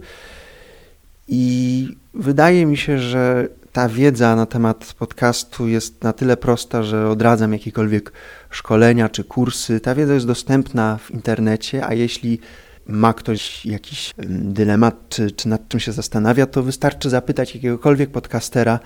I 1.27 1.88
wydaje 2.13 2.65
mi 2.65 2.77
się, 2.77 3.00
że 3.00 3.48
ta 3.72 3.89
wiedza 3.89 4.36
na 4.36 4.46
temat 4.46 4.94
podcastu 5.00 5.67
jest 5.67 6.03
na 6.03 6.13
tyle 6.13 6.38
prosta, 6.38 6.84
że 6.84 7.10
odradzam 7.10 7.53
jakiekolwiek 7.53 8.12
szkolenia 8.50 9.10
czy 9.10 9.24
kursy. 9.24 9.79
Ta 9.79 9.96
wiedza 9.96 10.13
jest 10.13 10.27
dostępna 10.27 10.98
w 10.98 11.12
internecie, 11.12 11.86
a 11.86 11.94
jeśli 11.94 12.39
ma 12.88 13.13
ktoś 13.13 13.65
jakiś 13.65 14.13
dylemat, 14.29 14.96
czy, 15.10 15.32
czy 15.32 15.48
nad 15.48 15.67
czym 15.67 15.79
się 15.79 15.91
zastanawia, 15.91 16.46
to 16.46 16.63
wystarczy 16.63 17.10
zapytać 17.10 17.56
jakiegokolwiek 17.56 18.10
podcastera, 18.10 18.79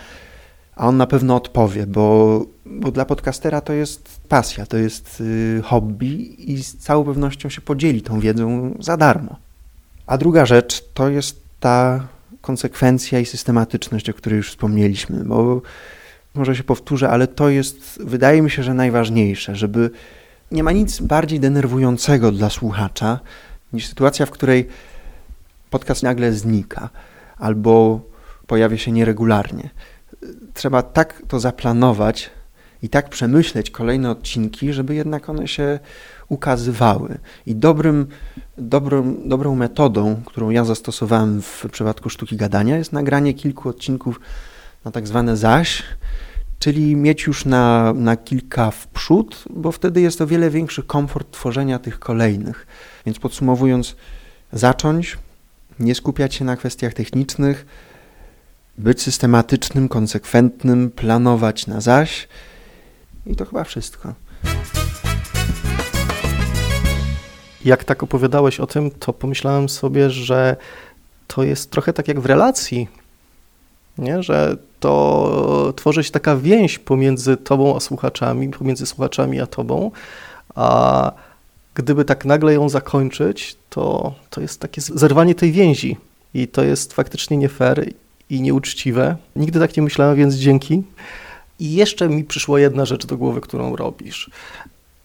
a 0.75 0.87
on 0.87 0.97
na 0.97 1.07
pewno 1.07 1.35
odpowie, 1.35 1.87
bo, 1.87 2.45
bo 2.65 2.91
dla 2.91 3.05
podcastera 3.05 3.61
to 3.61 3.73
jest 3.73 4.21
pasja, 4.29 4.65
to 4.65 4.77
jest 4.77 5.21
y, 5.21 5.61
hobby 5.63 6.51
i 6.51 6.63
z 6.63 6.77
całą 6.77 7.03
pewnością 7.03 7.49
się 7.49 7.61
podzieli 7.61 8.01
tą 8.01 8.19
wiedzą 8.19 8.75
za 8.79 8.97
darmo. 8.97 9.35
A 10.07 10.17
druga 10.17 10.45
rzecz 10.45 10.83
to 10.93 11.09
jest 11.09 11.41
ta 11.59 12.07
konsekwencja 12.41 13.19
i 13.19 13.25
systematyczność, 13.25 14.09
o 14.09 14.13
której 14.13 14.37
już 14.37 14.49
wspomnieliśmy, 14.49 15.23
bo 15.25 15.61
może 16.33 16.55
się 16.55 16.63
powtórzę, 16.63 17.09
ale 17.09 17.27
to 17.27 17.49
jest, 17.49 17.99
wydaje 18.03 18.41
mi 18.41 18.51
się, 18.51 18.63
że 18.63 18.73
najważniejsze, 18.73 19.55
żeby 19.55 19.89
nie 20.51 20.63
ma 20.63 20.71
nic 20.71 20.99
bardziej 20.99 21.39
denerwującego 21.39 22.31
dla 22.31 22.49
słuchacza 22.49 23.19
niż 23.73 23.87
sytuacja, 23.87 24.25
w 24.25 24.31
której 24.31 24.67
podcast 25.69 26.03
nagle 26.03 26.33
znika 26.33 26.89
albo 27.37 28.01
pojawia 28.47 28.77
się 28.77 28.91
nieregularnie. 28.91 29.69
Trzeba 30.53 30.81
tak 30.81 31.21
to 31.27 31.39
zaplanować 31.39 32.29
i 32.83 32.89
tak 32.89 33.09
przemyśleć 33.09 33.71
kolejne 33.71 34.11
odcinki, 34.11 34.73
żeby 34.73 34.95
jednak 34.95 35.29
one 35.29 35.47
się 35.47 35.79
ukazywały. 36.29 37.17
I 37.45 37.55
dobrym, 37.55 38.07
dobrym, 38.57 39.29
dobrą 39.29 39.55
metodą, 39.55 40.21
którą 40.25 40.49
ja 40.49 40.65
zastosowałem 40.65 41.41
w 41.41 41.65
przypadku 41.71 42.09
sztuki 42.09 42.35
gadania, 42.35 42.77
jest 42.77 42.93
nagranie 42.93 43.33
kilku 43.33 43.69
odcinków 43.69 44.19
na 44.85 44.91
tak 44.91 45.07
zwane 45.07 45.37
zaś, 45.37 45.83
czyli 46.59 46.95
mieć 46.95 47.23
już 47.23 47.45
na, 47.45 47.93
na 47.93 48.17
kilka 48.17 48.71
w 48.71 48.87
przód, 48.87 49.43
bo 49.49 49.71
wtedy 49.71 50.01
jest 50.01 50.21
o 50.21 50.27
wiele 50.27 50.49
większy 50.49 50.83
komfort 50.83 51.31
tworzenia 51.31 51.79
tych 51.79 51.99
kolejnych. 51.99 52.67
Więc 53.05 53.19
podsumowując, 53.19 53.95
zacząć, 54.53 55.17
nie 55.79 55.95
skupiać 55.95 56.35
się 56.35 56.45
na 56.45 56.55
kwestiach 56.55 56.93
technicznych, 56.93 57.65
być 58.81 59.01
systematycznym, 59.01 59.89
konsekwentnym, 59.89 60.91
planować 60.91 61.67
na 61.67 61.81
zaś 61.81 62.27
i 63.25 63.35
to 63.35 63.45
chyba 63.45 63.63
wszystko. 63.63 64.13
Jak 67.65 67.83
tak 67.83 68.03
opowiadałeś 68.03 68.59
o 68.59 68.67
tym, 68.67 68.91
to 68.91 69.13
pomyślałem 69.13 69.69
sobie, 69.69 70.09
że 70.09 70.55
to 71.27 71.43
jest 71.43 71.71
trochę 71.71 71.93
tak 71.93 72.07
jak 72.07 72.19
w 72.19 72.25
relacji, 72.25 72.87
nie? 73.97 74.23
że 74.23 74.57
to 74.79 75.73
tworzy 75.75 76.03
się 76.03 76.11
taka 76.11 76.35
więź 76.35 76.79
pomiędzy 76.79 77.37
tobą 77.37 77.75
a 77.75 77.79
słuchaczami, 77.79 78.49
pomiędzy 78.49 78.85
słuchaczami 78.85 79.41
a 79.41 79.47
tobą, 79.47 79.91
a 80.55 81.11
gdyby 81.73 82.05
tak 82.05 82.25
nagle 82.25 82.53
ją 82.53 82.69
zakończyć, 82.69 83.55
to, 83.69 84.13
to 84.29 84.41
jest 84.41 84.59
takie 84.59 84.81
zerwanie 84.81 85.35
tej 85.35 85.51
więzi 85.51 85.97
i 86.33 86.47
to 86.47 86.63
jest 86.63 86.93
faktycznie 86.93 87.37
nie 87.37 87.49
fair 87.49 87.85
i 88.31 88.41
nieuczciwe. 88.41 89.15
Nigdy 89.35 89.59
tak 89.59 89.77
nie 89.77 89.83
myślałem, 89.83 90.17
więc 90.17 90.35
dzięki. 90.35 90.83
I 91.59 91.73
jeszcze 91.73 92.09
mi 92.09 92.23
przyszła 92.23 92.59
jedna 92.59 92.85
rzecz 92.85 93.05
do 93.05 93.17
głowy, 93.17 93.41
którą 93.41 93.75
robisz. 93.75 94.31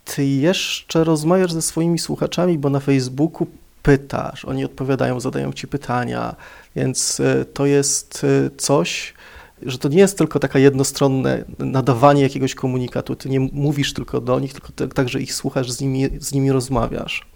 Ty 0.04 0.26
jeszcze 0.26 1.04
rozmawiasz 1.04 1.52
ze 1.52 1.62
swoimi 1.62 1.98
słuchaczami, 1.98 2.58
bo 2.58 2.70
na 2.70 2.80
Facebooku 2.80 3.46
pytasz, 3.82 4.44
oni 4.44 4.64
odpowiadają, 4.64 5.20
zadają 5.20 5.52
ci 5.52 5.68
pytania, 5.68 6.36
więc 6.76 7.20
e, 7.20 7.44
to 7.44 7.66
jest 7.66 8.24
e, 8.24 8.50
coś, 8.56 9.14
że 9.62 9.78
to 9.78 9.88
nie 9.88 9.98
jest 9.98 10.18
tylko 10.18 10.38
taka 10.38 10.58
jednostronne 10.58 11.44
nadawanie 11.58 12.22
jakiegoś 12.22 12.54
komunikatu. 12.54 13.16
Ty 13.16 13.28
nie 13.28 13.40
mówisz 13.40 13.94
tylko 13.94 14.20
do 14.20 14.40
nich, 14.40 14.52
tylko 14.52 14.72
także 14.94 15.20
ich 15.20 15.34
słuchasz, 15.34 15.70
z 15.70 15.80
nimi, 15.80 16.08
z 16.20 16.32
nimi 16.32 16.52
rozmawiasz. 16.52 17.26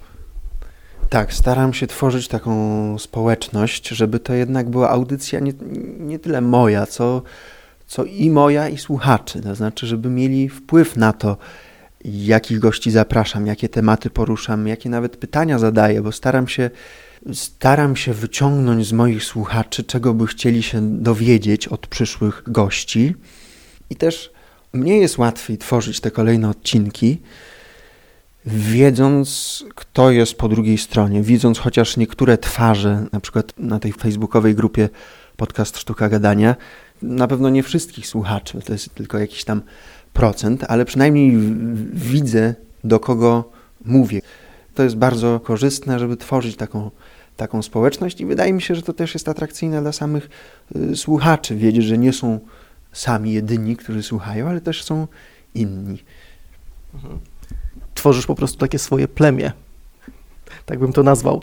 Tak, 1.11 1.35
staram 1.35 1.75
się 1.75 1.87
tworzyć 1.87 2.29
taką 2.29 2.99
społeczność, 2.99 3.89
żeby 3.89 4.21
to 4.21 4.35
jednak 4.35 4.71
była 4.71 4.91
audycja 4.91 5.41
nie, 5.41 5.53
nie 5.99 6.19
tyle 6.19 6.41
moja, 6.41 6.87
co, 6.87 7.23
co 7.87 8.05
i 8.05 8.31
moja, 8.31 8.69
i 8.69 8.79
słuchaczy. 8.79 9.41
To 9.41 9.55
znaczy, 9.55 9.87
żeby 9.87 10.11
mieli 10.11 10.49
wpływ 10.49 10.97
na 10.97 11.13
to, 11.13 11.37
jakich 12.05 12.59
gości 12.59 12.91
zapraszam, 12.91 13.47
jakie 13.47 13.69
tematy 13.69 14.11
poruszam, 14.11 14.67
jakie 14.67 14.91
nawet 14.91 15.17
pytania 15.17 15.59
zadaję, 15.59 16.03
bo 16.03 16.13
staram 16.13 16.49
się, 16.49 16.71
staram 17.33 17.97
się 17.97 18.13
wyciągnąć 18.13 18.87
z 18.87 18.93
moich 18.93 19.25
słuchaczy, 19.25 19.85
czego 19.85 20.15
by 20.15 20.27
chcieli 20.27 20.63
się 20.63 21.01
dowiedzieć 21.01 21.69
od 21.69 21.87
przyszłych 21.87 22.43
gości. 22.47 23.15
I 23.91 23.97
też 23.97 24.33
mnie 24.73 24.99
jest 24.99 25.19
łatwiej 25.19 25.59
tworzyć 25.59 26.01
te 26.01 26.11
kolejne 26.11 26.49
odcinki, 26.49 27.19
wiedząc, 28.47 29.65
kto 29.75 30.11
jest 30.11 30.35
po 30.35 30.49
drugiej 30.49 30.79
stronie, 30.79 31.23
widząc 31.23 31.59
chociaż 31.59 31.97
niektóre 31.97 32.39
twarze, 32.39 33.07
na 33.13 33.21
przykład 33.21 33.53
na 33.59 33.79
tej 33.79 33.93
facebookowej 33.93 34.55
grupie 34.55 34.89
podcast 35.37 35.79
Sztuka 35.79 36.09
Gadania, 36.09 36.57
na 37.03 37.29
pewno 37.29 37.51
nie 37.51 37.63
wszystkich 37.63 38.07
słuchaczy, 38.07 38.61
to 38.65 38.73
jest 38.73 38.95
tylko 38.95 39.19
jakiś 39.19 39.45
tam 39.45 39.63
procent, 40.13 40.65
ale 40.69 40.85
przynajmniej 40.85 41.37
widzę, 41.93 42.55
do 42.85 43.01
kogo 43.01 43.51
mówię. 43.85 44.21
To 44.75 44.83
jest 44.83 44.97
bardzo 44.97 45.41
korzystne, 45.41 45.99
żeby 45.99 46.17
tworzyć 46.17 46.57
taką, 46.57 46.91
taką 47.37 47.63
społeczność 47.63 48.21
i 48.21 48.27
wydaje 48.27 48.53
mi 48.53 48.63
się, 48.63 48.75
że 48.75 48.83
to 48.83 48.93
też 48.93 49.15
jest 49.15 49.29
atrakcyjne 49.29 49.81
dla 49.81 49.93
samych 49.93 50.29
y, 50.77 50.97
słuchaczy, 50.97 51.57
wiedzieć, 51.57 51.85
że 51.85 51.99
nie 51.99 52.13
są 52.13 52.41
sami 52.93 53.33
jedyni, 53.33 53.77
którzy 53.77 54.03
słuchają, 54.03 54.49
ale 54.49 54.61
też 54.61 54.85
są 54.85 55.07
inni. 55.55 55.99
Mhm. 56.95 57.19
Tworzysz 58.01 58.27
po 58.27 58.35
prostu 58.35 58.59
takie 58.59 58.79
swoje 58.79 59.09
plemię. 59.09 59.53
Tak 60.67 60.79
bym 60.79 60.93
to 60.93 61.03
nazwał. 61.03 61.41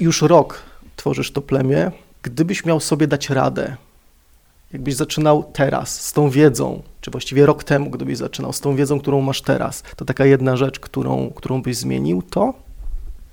Już 0.00 0.22
rok 0.22 0.62
tworzysz 0.96 1.32
to 1.32 1.42
plemię. 1.42 1.90
Gdybyś 2.22 2.64
miał 2.64 2.80
sobie 2.80 3.06
dać 3.06 3.30
radę, 3.30 3.76
jakbyś 4.72 4.94
zaczynał 4.94 5.50
teraz 5.52 6.04
z 6.04 6.12
tą 6.12 6.30
wiedzą, 6.30 6.82
czy 7.00 7.10
właściwie 7.10 7.46
rok 7.46 7.64
temu, 7.64 7.90
gdybyś 7.90 8.18
zaczynał 8.18 8.52
z 8.52 8.60
tą 8.60 8.76
wiedzą, 8.76 9.00
którą 9.00 9.20
masz 9.20 9.42
teraz, 9.42 9.82
to 9.96 10.04
taka 10.04 10.24
jedna 10.24 10.56
rzecz, 10.56 10.80
którą, 10.80 11.30
którą 11.30 11.62
byś 11.62 11.76
zmienił, 11.76 12.22
to? 12.22 12.54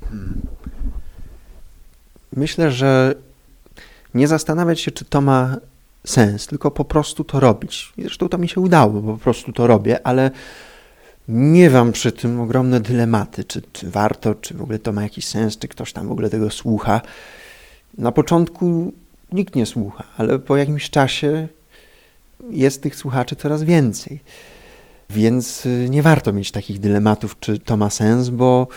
Hmm. 0.10 0.42
Myślę, 2.36 2.72
że 2.72 3.16
nie 4.14 4.28
zastanawiać 4.28 4.80
się, 4.80 4.92
czy 4.92 5.06
to 5.06 5.22
ma 5.22 5.58
sens, 6.06 6.48
tylko 6.48 6.72
po 6.72 6.86
prostu 6.86 7.24
to 7.24 7.40
robić. 7.40 7.94
Zresztą 7.98 8.30
to 8.30 8.38
mi 8.38 8.50
się 8.50 8.62
udało, 8.62 9.02
bo 9.02 9.14
po 9.14 9.20
prostu 9.20 9.54
to 9.54 9.68
robię, 9.68 10.08
ale 10.08 10.32
nie 11.28 11.70
mam 11.70 11.92
przy 11.92 12.12
tym 12.12 12.40
ogromne 12.40 12.80
dylematy, 12.80 13.44
czy, 13.44 13.62
czy 13.74 13.90
warto, 13.90 14.36
czy 14.36 14.54
w 14.54 14.62
ogóle 14.62 14.80
to 14.80 14.94
ma 14.94 15.04
jakiś 15.04 15.28
sens, 15.28 15.58
czy 15.58 15.68
ktoś 15.68 15.94
tam 15.94 16.08
w 16.08 16.12
ogóle 16.12 16.30
tego 16.30 16.50
słucha. 16.50 17.02
Na 17.98 18.12
początku 18.12 18.94
nikt 19.32 19.56
nie 19.56 19.66
słucha, 19.66 20.04
ale 20.18 20.40
po 20.40 20.58
jakimś 20.58 20.90
czasie 20.90 21.48
jest 22.50 22.82
tych 22.82 22.96
słuchaczy 22.96 23.36
coraz 23.36 23.64
więcej. 23.64 24.20
Więc 25.10 25.66
y, 25.66 25.88
nie 25.90 26.02
warto 26.02 26.34
mieć 26.34 26.52
takich 26.52 26.80
dylematów, 26.80 27.40
czy 27.40 27.60
to 27.60 27.78
ma 27.78 27.90
sens, 27.90 28.30
bo 28.30 28.68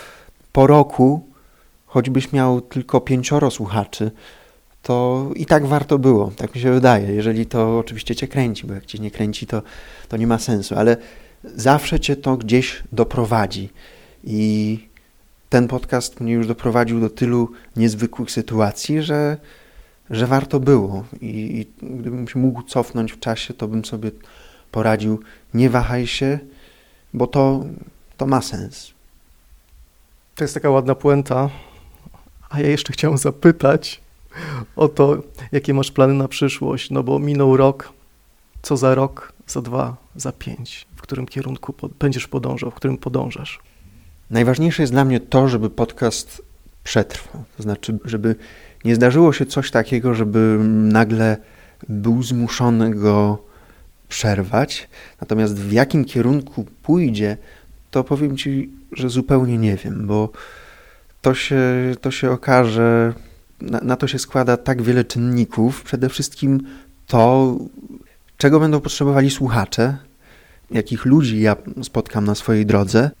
po 0.51 0.67
roku, 0.67 1.27
choćbyś 1.85 2.31
miał 2.31 2.61
tylko 2.61 3.01
pięcioro 3.01 3.51
słuchaczy, 3.51 4.11
to 4.83 5.29
i 5.35 5.45
tak 5.45 5.65
warto 5.65 5.99
było, 5.99 6.31
tak 6.35 6.55
mi 6.55 6.61
się 6.61 6.71
wydaje, 6.71 7.13
jeżeli 7.13 7.45
to 7.45 7.79
oczywiście 7.79 8.15
cię 8.15 8.27
kręci, 8.27 8.67
bo 8.67 8.73
jak 8.73 8.85
cię 8.85 8.99
nie 8.99 9.11
kręci, 9.11 9.47
to, 9.47 9.61
to 10.07 10.17
nie 10.17 10.27
ma 10.27 10.39
sensu, 10.39 10.75
ale 10.75 10.97
zawsze 11.43 11.99
cię 11.99 12.15
to 12.15 12.37
gdzieś 12.37 12.83
doprowadzi. 12.91 13.69
I 14.23 14.79
ten 15.49 15.67
podcast 15.67 16.19
mnie 16.19 16.33
już 16.33 16.47
doprowadził 16.47 16.99
do 17.01 17.09
tylu 17.09 17.51
niezwykłych 17.75 18.31
sytuacji, 18.31 19.01
że 19.01 19.37
że 20.09 20.27
warto 20.27 20.59
było 20.59 21.05
I, 21.21 21.27
i 21.81 21.85
gdybym 21.99 22.27
się 22.27 22.39
mógł 22.39 22.63
cofnąć 22.63 23.11
w 23.11 23.19
czasie, 23.19 23.53
to 23.53 23.67
bym 23.67 23.85
sobie 23.85 24.11
poradził, 24.71 25.19
nie 25.53 25.69
wahaj 25.69 26.07
się, 26.07 26.39
bo 27.13 27.27
to, 27.27 27.65
to 28.17 28.25
ma 28.25 28.41
sens. 28.41 28.93
To 30.35 30.43
jest 30.43 30.53
taka 30.53 30.69
ładna 30.69 30.95
puenta, 30.95 31.49
a 32.49 32.61
ja 32.61 32.67
jeszcze 32.67 32.93
chciałem 32.93 33.17
zapytać 33.17 34.01
o 34.75 34.87
to, 34.87 35.23
jakie 35.51 35.73
masz 35.73 35.91
plany 35.91 36.13
na 36.13 36.27
przyszłość, 36.27 36.89
no 36.89 37.03
bo 37.03 37.19
minął 37.19 37.57
rok, 37.57 37.93
co 38.61 38.77
za 38.77 38.95
rok, 38.95 39.33
za 39.47 39.61
dwa, 39.61 39.97
za 40.15 40.31
pięć, 40.31 40.87
w 40.95 41.01
którym 41.01 41.25
kierunku 41.25 41.73
będziesz 41.99 42.27
podążał, 42.27 42.71
w 42.71 42.75
którym 42.75 42.97
podążasz? 42.97 43.59
Najważniejsze 44.29 44.83
jest 44.83 44.93
dla 44.93 45.05
mnie 45.05 45.19
to, 45.19 45.47
żeby 45.47 45.69
podcast 45.69 46.41
przetrwał, 46.83 47.43
to 47.57 47.63
znaczy, 47.63 47.99
żeby 48.05 48.35
nie 48.85 48.95
zdarzyło 48.95 49.33
się 49.33 49.45
coś 49.45 49.71
takiego, 49.71 50.13
żeby 50.13 50.57
nagle 50.67 51.37
był 51.89 52.23
zmuszony 52.23 52.95
go 52.95 53.37
przerwać. 54.09 54.89
Natomiast 55.21 55.55
w 55.55 55.71
jakim 55.71 56.05
kierunku 56.05 56.65
pójdzie, 56.83 57.37
to 57.91 58.03
powiem 58.03 58.37
Ci, 58.37 58.69
że 58.91 59.09
zupełnie 59.09 59.57
nie 59.57 59.75
wiem, 59.75 60.07
bo 60.07 60.29
to 61.21 61.33
się, 61.33 61.61
to 62.01 62.11
się 62.11 62.31
okaże, 62.31 63.13
na, 63.61 63.79
na 63.79 63.95
to 63.95 64.07
się 64.07 64.19
składa 64.19 64.57
tak 64.57 64.81
wiele 64.81 65.03
czynników. 65.05 65.83
Przede 65.83 66.09
wszystkim 66.09 66.61
to, 67.07 67.55
czego 68.37 68.59
będą 68.59 68.79
potrzebowali 68.79 69.29
słuchacze, 69.29 69.97
jakich 70.71 71.05
ludzi 71.05 71.41
ja 71.41 71.55
spotkam 71.83 72.25
na 72.25 72.35
swojej 72.35 72.65
drodze. 72.65 73.11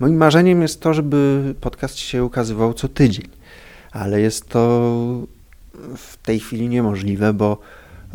Moim 0.00 0.16
marzeniem 0.16 0.62
jest 0.62 0.80
to, 0.80 0.94
żeby 0.94 1.54
podcast 1.60 1.96
się 1.96 2.24
ukazywał 2.24 2.74
co 2.74 2.88
tydzień, 2.88 3.28
ale 3.92 4.20
jest 4.20 4.48
to 4.48 4.92
w 5.96 6.16
tej 6.16 6.40
chwili 6.40 6.68
niemożliwe, 6.68 7.32
bo, 7.32 7.58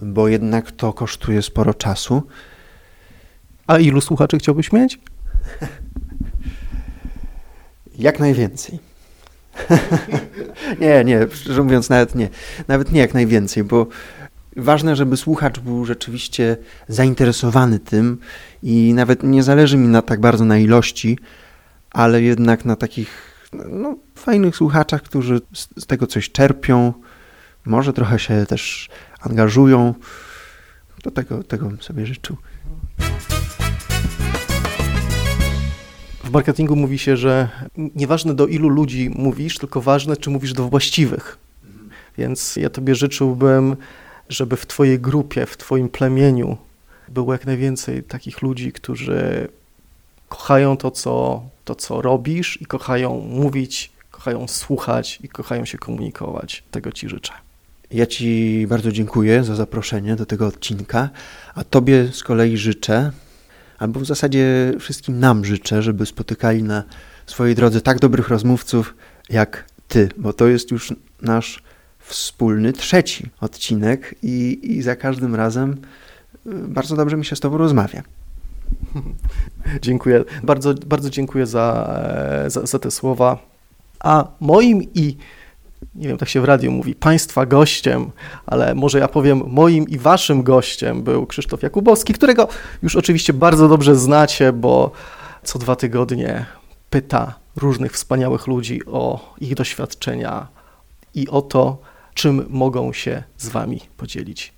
bo 0.01 0.27
jednak 0.27 0.71
to 0.71 0.93
kosztuje 0.93 1.41
sporo 1.41 1.73
czasu. 1.73 2.23
A 3.67 3.77
ilu 3.77 4.01
słuchaczy 4.01 4.37
chciałbyś 4.37 4.71
mieć? 4.71 4.99
Jak 7.97 8.19
najwięcej. 8.19 8.90
nie, 10.81 11.03
nie, 11.03 11.27
szczerze 11.31 11.63
mówiąc, 11.63 11.89
nawet 11.89 12.15
nie. 12.15 12.29
Nawet 12.67 12.91
nie 12.91 13.01
jak 13.01 13.13
najwięcej, 13.13 13.63
bo 13.63 13.87
ważne, 14.57 14.95
żeby 14.95 15.17
słuchacz 15.17 15.59
był 15.59 15.85
rzeczywiście 15.85 16.57
zainteresowany 16.87 17.79
tym 17.79 18.17
i 18.63 18.93
nawet 18.93 19.23
nie 19.23 19.43
zależy 19.43 19.77
mi 19.77 19.87
na 19.87 20.01
tak 20.01 20.19
bardzo 20.19 20.45
na 20.45 20.57
ilości, 20.57 21.17
ale 21.91 22.21
jednak 22.21 22.65
na 22.65 22.75
takich 22.75 23.31
no, 23.69 23.95
fajnych 24.15 24.55
słuchaczach, 24.55 25.01
którzy 25.01 25.41
z, 25.53 25.67
z 25.83 25.85
tego 25.85 26.07
coś 26.07 26.31
czerpią, 26.31 26.93
może 27.65 27.93
trochę 27.93 28.19
się 28.19 28.45
też 28.45 28.89
angażują. 29.19 29.93
To 31.03 31.11
tego, 31.11 31.43
tego 31.43 31.65
bym 31.65 31.81
sobie 31.81 32.05
życzył. 32.05 32.37
W 36.31 36.33
marketingu 36.33 36.75
mówi 36.75 36.99
się, 36.99 37.17
że 37.17 37.49
nieważne 37.95 38.33
do 38.33 38.47
ilu 38.47 38.69
ludzi 38.69 39.09
mówisz, 39.15 39.57
tylko 39.57 39.81
ważne, 39.81 40.17
czy 40.17 40.29
mówisz 40.29 40.53
do 40.53 40.69
właściwych. 40.69 41.37
Więc 42.17 42.55
ja 42.55 42.69
Tobie 42.69 42.95
życzyłbym, 42.95 43.75
żeby 44.29 44.57
w 44.57 44.65
Twojej 44.65 44.99
grupie, 44.99 45.45
w 45.45 45.57
Twoim 45.57 45.89
plemieniu 45.89 46.57
było 47.09 47.33
jak 47.33 47.45
najwięcej 47.45 48.03
takich 48.03 48.41
ludzi, 48.41 48.71
którzy 48.71 49.47
kochają 50.29 50.77
to, 50.77 50.91
co, 50.91 51.43
to, 51.65 51.75
co 51.75 52.01
robisz 52.01 52.61
i 52.61 52.65
kochają 52.65 53.19
mówić, 53.19 53.91
kochają 54.11 54.47
słuchać 54.47 55.19
i 55.23 55.29
kochają 55.29 55.65
się 55.65 55.77
komunikować. 55.77 56.63
Tego 56.71 56.91
Ci 56.91 57.09
życzę. 57.09 57.33
Ja 57.91 58.05
Ci 58.05 58.65
bardzo 58.69 58.91
dziękuję 58.91 59.43
za 59.43 59.55
zaproszenie 59.55 60.15
do 60.15 60.25
tego 60.25 60.47
odcinka, 60.47 61.09
a 61.55 61.63
Tobie 61.63 62.07
z 62.11 62.23
kolei 62.23 62.57
życzę, 62.57 63.11
albo 63.81 63.99
w 63.99 64.05
zasadzie 64.05 64.73
wszystkim 64.79 65.19
nam 65.19 65.45
życzę, 65.45 65.81
żeby 65.81 66.05
spotykali 66.05 66.63
na 66.63 66.83
swojej 67.25 67.55
drodze 67.55 67.81
tak 67.81 67.99
dobrych 67.99 68.29
rozmówców 68.29 68.95
jak 69.29 69.65
Ty, 69.87 70.09
bo 70.17 70.33
to 70.33 70.47
jest 70.47 70.71
już 70.71 70.93
nasz 71.21 71.63
wspólny 71.99 72.73
trzeci 72.73 73.29
odcinek 73.39 74.15
i, 74.23 74.59
i 74.63 74.81
za 74.81 74.95
każdym 74.95 75.35
razem 75.35 75.71
y, 75.71 75.77
bardzo 76.67 76.95
dobrze 76.95 77.17
mi 77.17 77.25
się 77.25 77.35
z 77.35 77.39
Tobą 77.39 77.57
rozmawia. 77.57 78.03
Dziękuję. 79.81 80.23
Bardzo, 80.43 80.73
bardzo 80.73 81.09
dziękuję 81.09 81.45
za, 81.45 81.95
e, 82.45 82.49
za, 82.49 82.65
za 82.65 82.79
te 82.79 82.91
słowa. 82.91 83.37
A 83.99 84.27
moim 84.39 84.83
i 84.93 85.17
nie 85.95 86.07
wiem, 86.07 86.17
tak 86.17 86.29
się 86.29 86.41
w 86.41 86.45
radiu 86.45 86.71
mówi, 86.71 86.95
Państwa 86.95 87.45
gościem, 87.45 88.11
ale 88.45 88.75
może 88.75 88.99
ja 88.99 89.07
powiem, 89.07 89.43
moim 89.47 89.89
i 89.89 89.97
Waszym 89.97 90.43
gościem 90.43 91.03
był 91.03 91.25
Krzysztof 91.25 91.61
Jakubowski, 91.61 92.13
którego 92.13 92.47
już 92.83 92.95
oczywiście 92.95 93.33
bardzo 93.33 93.69
dobrze 93.69 93.95
znacie, 93.95 94.53
bo 94.53 94.91
co 95.43 95.59
dwa 95.59 95.75
tygodnie 95.75 96.45
pyta 96.89 97.33
różnych 97.55 97.91
wspaniałych 97.91 98.47
ludzi 98.47 98.85
o 98.85 99.33
ich 99.41 99.55
doświadczenia 99.55 100.47
i 101.15 101.27
o 101.27 101.41
to, 101.41 101.77
czym 102.13 102.45
mogą 102.49 102.93
się 102.93 103.23
z 103.37 103.49
Wami 103.49 103.81
podzielić. 103.97 104.53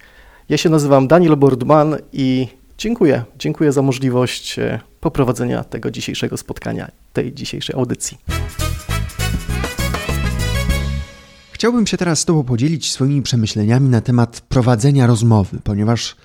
Ja 0.49 0.57
się 0.57 0.69
nazywam 0.69 1.07
Daniel 1.07 1.35
Bordman 1.37 1.97
i 2.13 2.47
dziękuję. 2.77 3.23
Dziękuję 3.39 3.71
za 3.71 3.81
możliwość 3.81 4.59
e, 4.59 4.79
poprowadzenia 4.99 5.63
tego 5.63 5.91
dzisiejszego 5.91 6.37
spotkania, 6.37 6.91
tej 7.13 7.33
dzisiejszej 7.33 7.75
audycji. 7.75 8.17
Chciałbym 11.63 11.87
się 11.87 11.97
teraz 11.97 12.19
z 12.19 12.25
Tobą 12.25 12.43
podzielić 12.43 12.91
swoimi 12.91 13.21
przemyśleniami 13.21 13.89
na 13.89 14.01
temat 14.01 14.41
prowadzenia 14.41 15.07
rozmowy, 15.07 15.59
ponieważ 15.63 16.15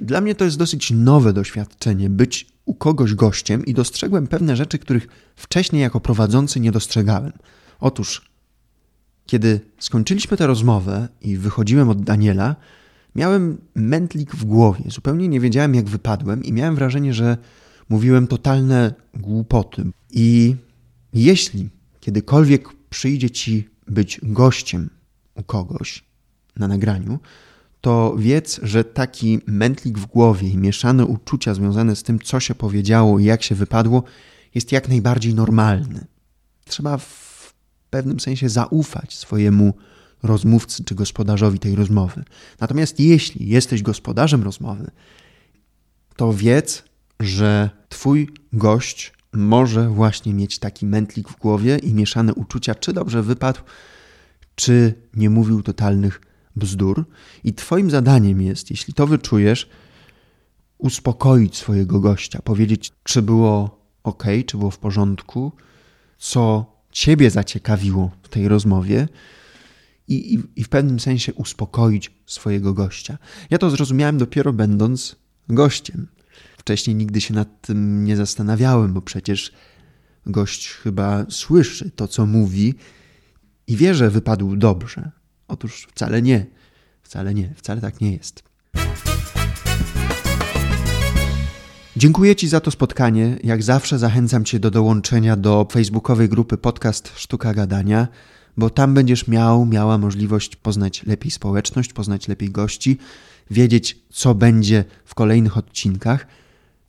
dla 0.00 0.20
mnie 0.20 0.34
to 0.34 0.44
jest 0.44 0.58
dosyć 0.58 0.90
nowe 0.90 1.32
doświadczenie 1.32 2.10
być 2.10 2.46
u 2.64 2.74
kogoś 2.74 3.14
gościem 3.14 3.66
i 3.66 3.74
dostrzegłem 3.74 4.26
pewne 4.26 4.56
rzeczy, 4.56 4.78
których 4.78 5.08
wcześniej 5.36 5.82
jako 5.82 6.00
prowadzący 6.00 6.60
nie 6.60 6.72
dostrzegałem. 6.72 7.32
Otóż, 7.80 8.30
kiedy 9.26 9.60
skończyliśmy 9.78 10.36
tę 10.36 10.46
rozmowę 10.46 11.08
i 11.20 11.36
wychodziłem 11.36 11.88
od 11.88 12.02
Daniela, 12.02 12.56
miałem 13.14 13.58
mętlik 13.74 14.34
w 14.34 14.44
głowie. 14.44 14.84
Zupełnie 14.88 15.28
nie 15.28 15.40
wiedziałem, 15.40 15.74
jak 15.74 15.88
wypadłem, 15.88 16.44
i 16.44 16.52
miałem 16.52 16.74
wrażenie, 16.74 17.14
że 17.14 17.36
mówiłem 17.88 18.26
totalne 18.26 18.94
głupoty. 19.14 19.84
I 20.10 20.56
jeśli 21.14 21.68
kiedykolwiek 22.00 22.68
przyjdzie 22.90 23.30
ci 23.30 23.70
być 23.90 24.20
gościem 24.22 24.90
u 25.34 25.42
kogoś 25.42 26.04
na 26.56 26.68
nagraniu, 26.68 27.18
to 27.80 28.14
wiedz, 28.18 28.60
że 28.62 28.84
taki 28.84 29.40
mętlik 29.46 29.98
w 29.98 30.06
głowie 30.06 30.48
i 30.48 30.56
mieszane 30.56 31.06
uczucia 31.06 31.54
związane 31.54 31.96
z 31.96 32.02
tym, 32.02 32.18
co 32.18 32.40
się 32.40 32.54
powiedziało 32.54 33.18
i 33.18 33.24
jak 33.24 33.42
się 33.42 33.54
wypadło, 33.54 34.02
jest 34.54 34.72
jak 34.72 34.88
najbardziej 34.88 35.34
normalny. 35.34 36.06
Trzeba 36.64 36.98
w 36.98 37.54
pewnym 37.90 38.20
sensie 38.20 38.48
zaufać 38.48 39.16
swojemu 39.16 39.74
rozmówcy 40.22 40.84
czy 40.84 40.94
gospodarzowi 40.94 41.58
tej 41.58 41.74
rozmowy. 41.74 42.24
Natomiast 42.60 43.00
jeśli 43.00 43.48
jesteś 43.48 43.82
gospodarzem 43.82 44.42
rozmowy, 44.42 44.90
to 46.16 46.32
wiedz, 46.32 46.84
że 47.20 47.70
twój 47.88 48.28
gość 48.52 49.12
może 49.32 49.88
właśnie 49.88 50.34
mieć 50.34 50.58
taki 50.58 50.86
mętlik 50.86 51.28
w 51.28 51.38
głowie 51.38 51.78
i 51.78 51.94
mieszane 51.94 52.34
uczucia, 52.34 52.74
czy 52.74 52.92
dobrze 52.92 53.22
wypadł, 53.22 53.60
czy 54.54 54.94
nie 55.14 55.30
mówił 55.30 55.62
totalnych 55.62 56.20
bzdur. 56.56 57.04
I 57.44 57.54
Twoim 57.54 57.90
zadaniem 57.90 58.42
jest, 58.42 58.70
jeśli 58.70 58.94
to 58.94 59.06
wyczujesz, 59.06 59.68
uspokoić 60.78 61.56
swojego 61.56 62.00
gościa, 62.00 62.42
powiedzieć, 62.42 62.92
czy 63.02 63.22
było 63.22 63.80
ok, 64.02 64.24
czy 64.46 64.56
było 64.56 64.70
w 64.70 64.78
porządku, 64.78 65.52
co 66.18 66.66
Ciebie 66.92 67.30
zaciekawiło 67.30 68.10
w 68.22 68.28
tej 68.28 68.48
rozmowie. 68.48 69.08
I, 70.08 70.34
i, 70.34 70.42
I 70.56 70.64
w 70.64 70.68
pewnym 70.68 71.00
sensie 71.00 71.34
uspokoić 71.34 72.10
swojego 72.26 72.74
gościa. 72.74 73.18
Ja 73.50 73.58
to 73.58 73.70
zrozumiałem 73.70 74.18
dopiero 74.18 74.52
będąc 74.52 75.16
gościem. 75.48 76.06
Wcześniej 76.60 76.96
nigdy 76.96 77.20
się 77.20 77.34
nad 77.34 77.60
tym 77.60 78.04
nie 78.04 78.16
zastanawiałem, 78.16 78.92
bo 78.92 79.02
przecież 79.02 79.52
gość 80.26 80.68
chyba 80.68 81.26
słyszy 81.30 81.90
to, 81.90 82.08
co 82.08 82.26
mówi 82.26 82.74
i 83.66 83.76
wie, 83.76 83.94
że 83.94 84.10
wypadł 84.10 84.56
dobrze. 84.56 85.10
Otóż 85.48 85.88
wcale 85.90 86.22
nie. 86.22 86.46
Wcale 87.02 87.34
nie. 87.34 87.54
Wcale 87.56 87.80
tak 87.80 88.00
nie 88.00 88.12
jest. 88.12 88.42
Dziękuję 91.96 92.36
Ci 92.36 92.48
za 92.48 92.60
to 92.60 92.70
spotkanie. 92.70 93.38
Jak 93.44 93.62
zawsze 93.62 93.98
zachęcam 93.98 94.44
Cię 94.44 94.60
do 94.60 94.70
dołączenia 94.70 95.36
do 95.36 95.68
facebookowej 95.72 96.28
grupy 96.28 96.58
Podcast 96.58 97.12
Sztuka 97.16 97.54
Gadania, 97.54 98.08
bo 98.56 98.70
tam 98.70 98.94
będziesz 98.94 99.28
miał, 99.28 99.66
miała 99.66 99.98
możliwość 99.98 100.56
poznać 100.56 101.06
lepiej 101.06 101.30
społeczność, 101.30 101.92
poznać 101.92 102.28
lepiej 102.28 102.50
gości, 102.50 102.98
wiedzieć, 103.50 103.98
co 104.10 104.34
będzie 104.34 104.84
w 105.04 105.14
kolejnych 105.14 105.56
odcinkach– 105.56 106.26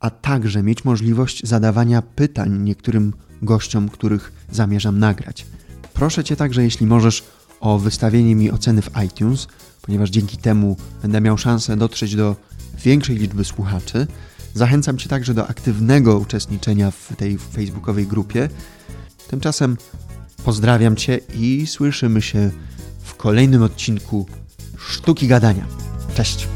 a 0.02 0.10
także 0.10 0.62
mieć 0.62 0.84
możliwość 0.84 1.46
zadawania 1.46 2.02
pytań 2.02 2.58
niektórym 2.58 3.12
gościom, 3.42 3.88
których 3.88 4.32
zamierzam 4.50 4.98
nagrać. 4.98 5.46
Proszę 5.94 6.24
Cię 6.24 6.36
także, 6.36 6.62
jeśli 6.62 6.86
możesz, 6.86 7.24
o 7.60 7.78
wystawienie 7.78 8.34
mi 8.34 8.50
oceny 8.50 8.82
w 8.82 8.90
iTunes, 9.06 9.48
ponieważ 9.82 10.10
dzięki 10.10 10.36
temu 10.36 10.76
będę 11.02 11.20
miał 11.20 11.38
szansę 11.38 11.76
dotrzeć 11.76 12.16
do 12.16 12.36
większej 12.84 13.16
liczby 13.16 13.44
słuchaczy. 13.44 14.06
Zachęcam 14.54 14.98
Cię 14.98 15.08
także 15.08 15.34
do 15.34 15.48
aktywnego 15.48 16.18
uczestniczenia 16.18 16.90
w 16.90 17.16
tej 17.16 17.38
facebookowej 17.38 18.06
grupie. 18.06 18.48
Tymczasem 19.28 19.76
pozdrawiam 20.44 20.96
Cię 20.96 21.20
i 21.34 21.66
słyszymy 21.66 22.22
się 22.22 22.50
w 23.02 23.14
kolejnym 23.14 23.62
odcinku 23.62 24.26
Sztuki 24.78 25.28
Gadania. 25.28 25.66
Cześć! 26.14 26.48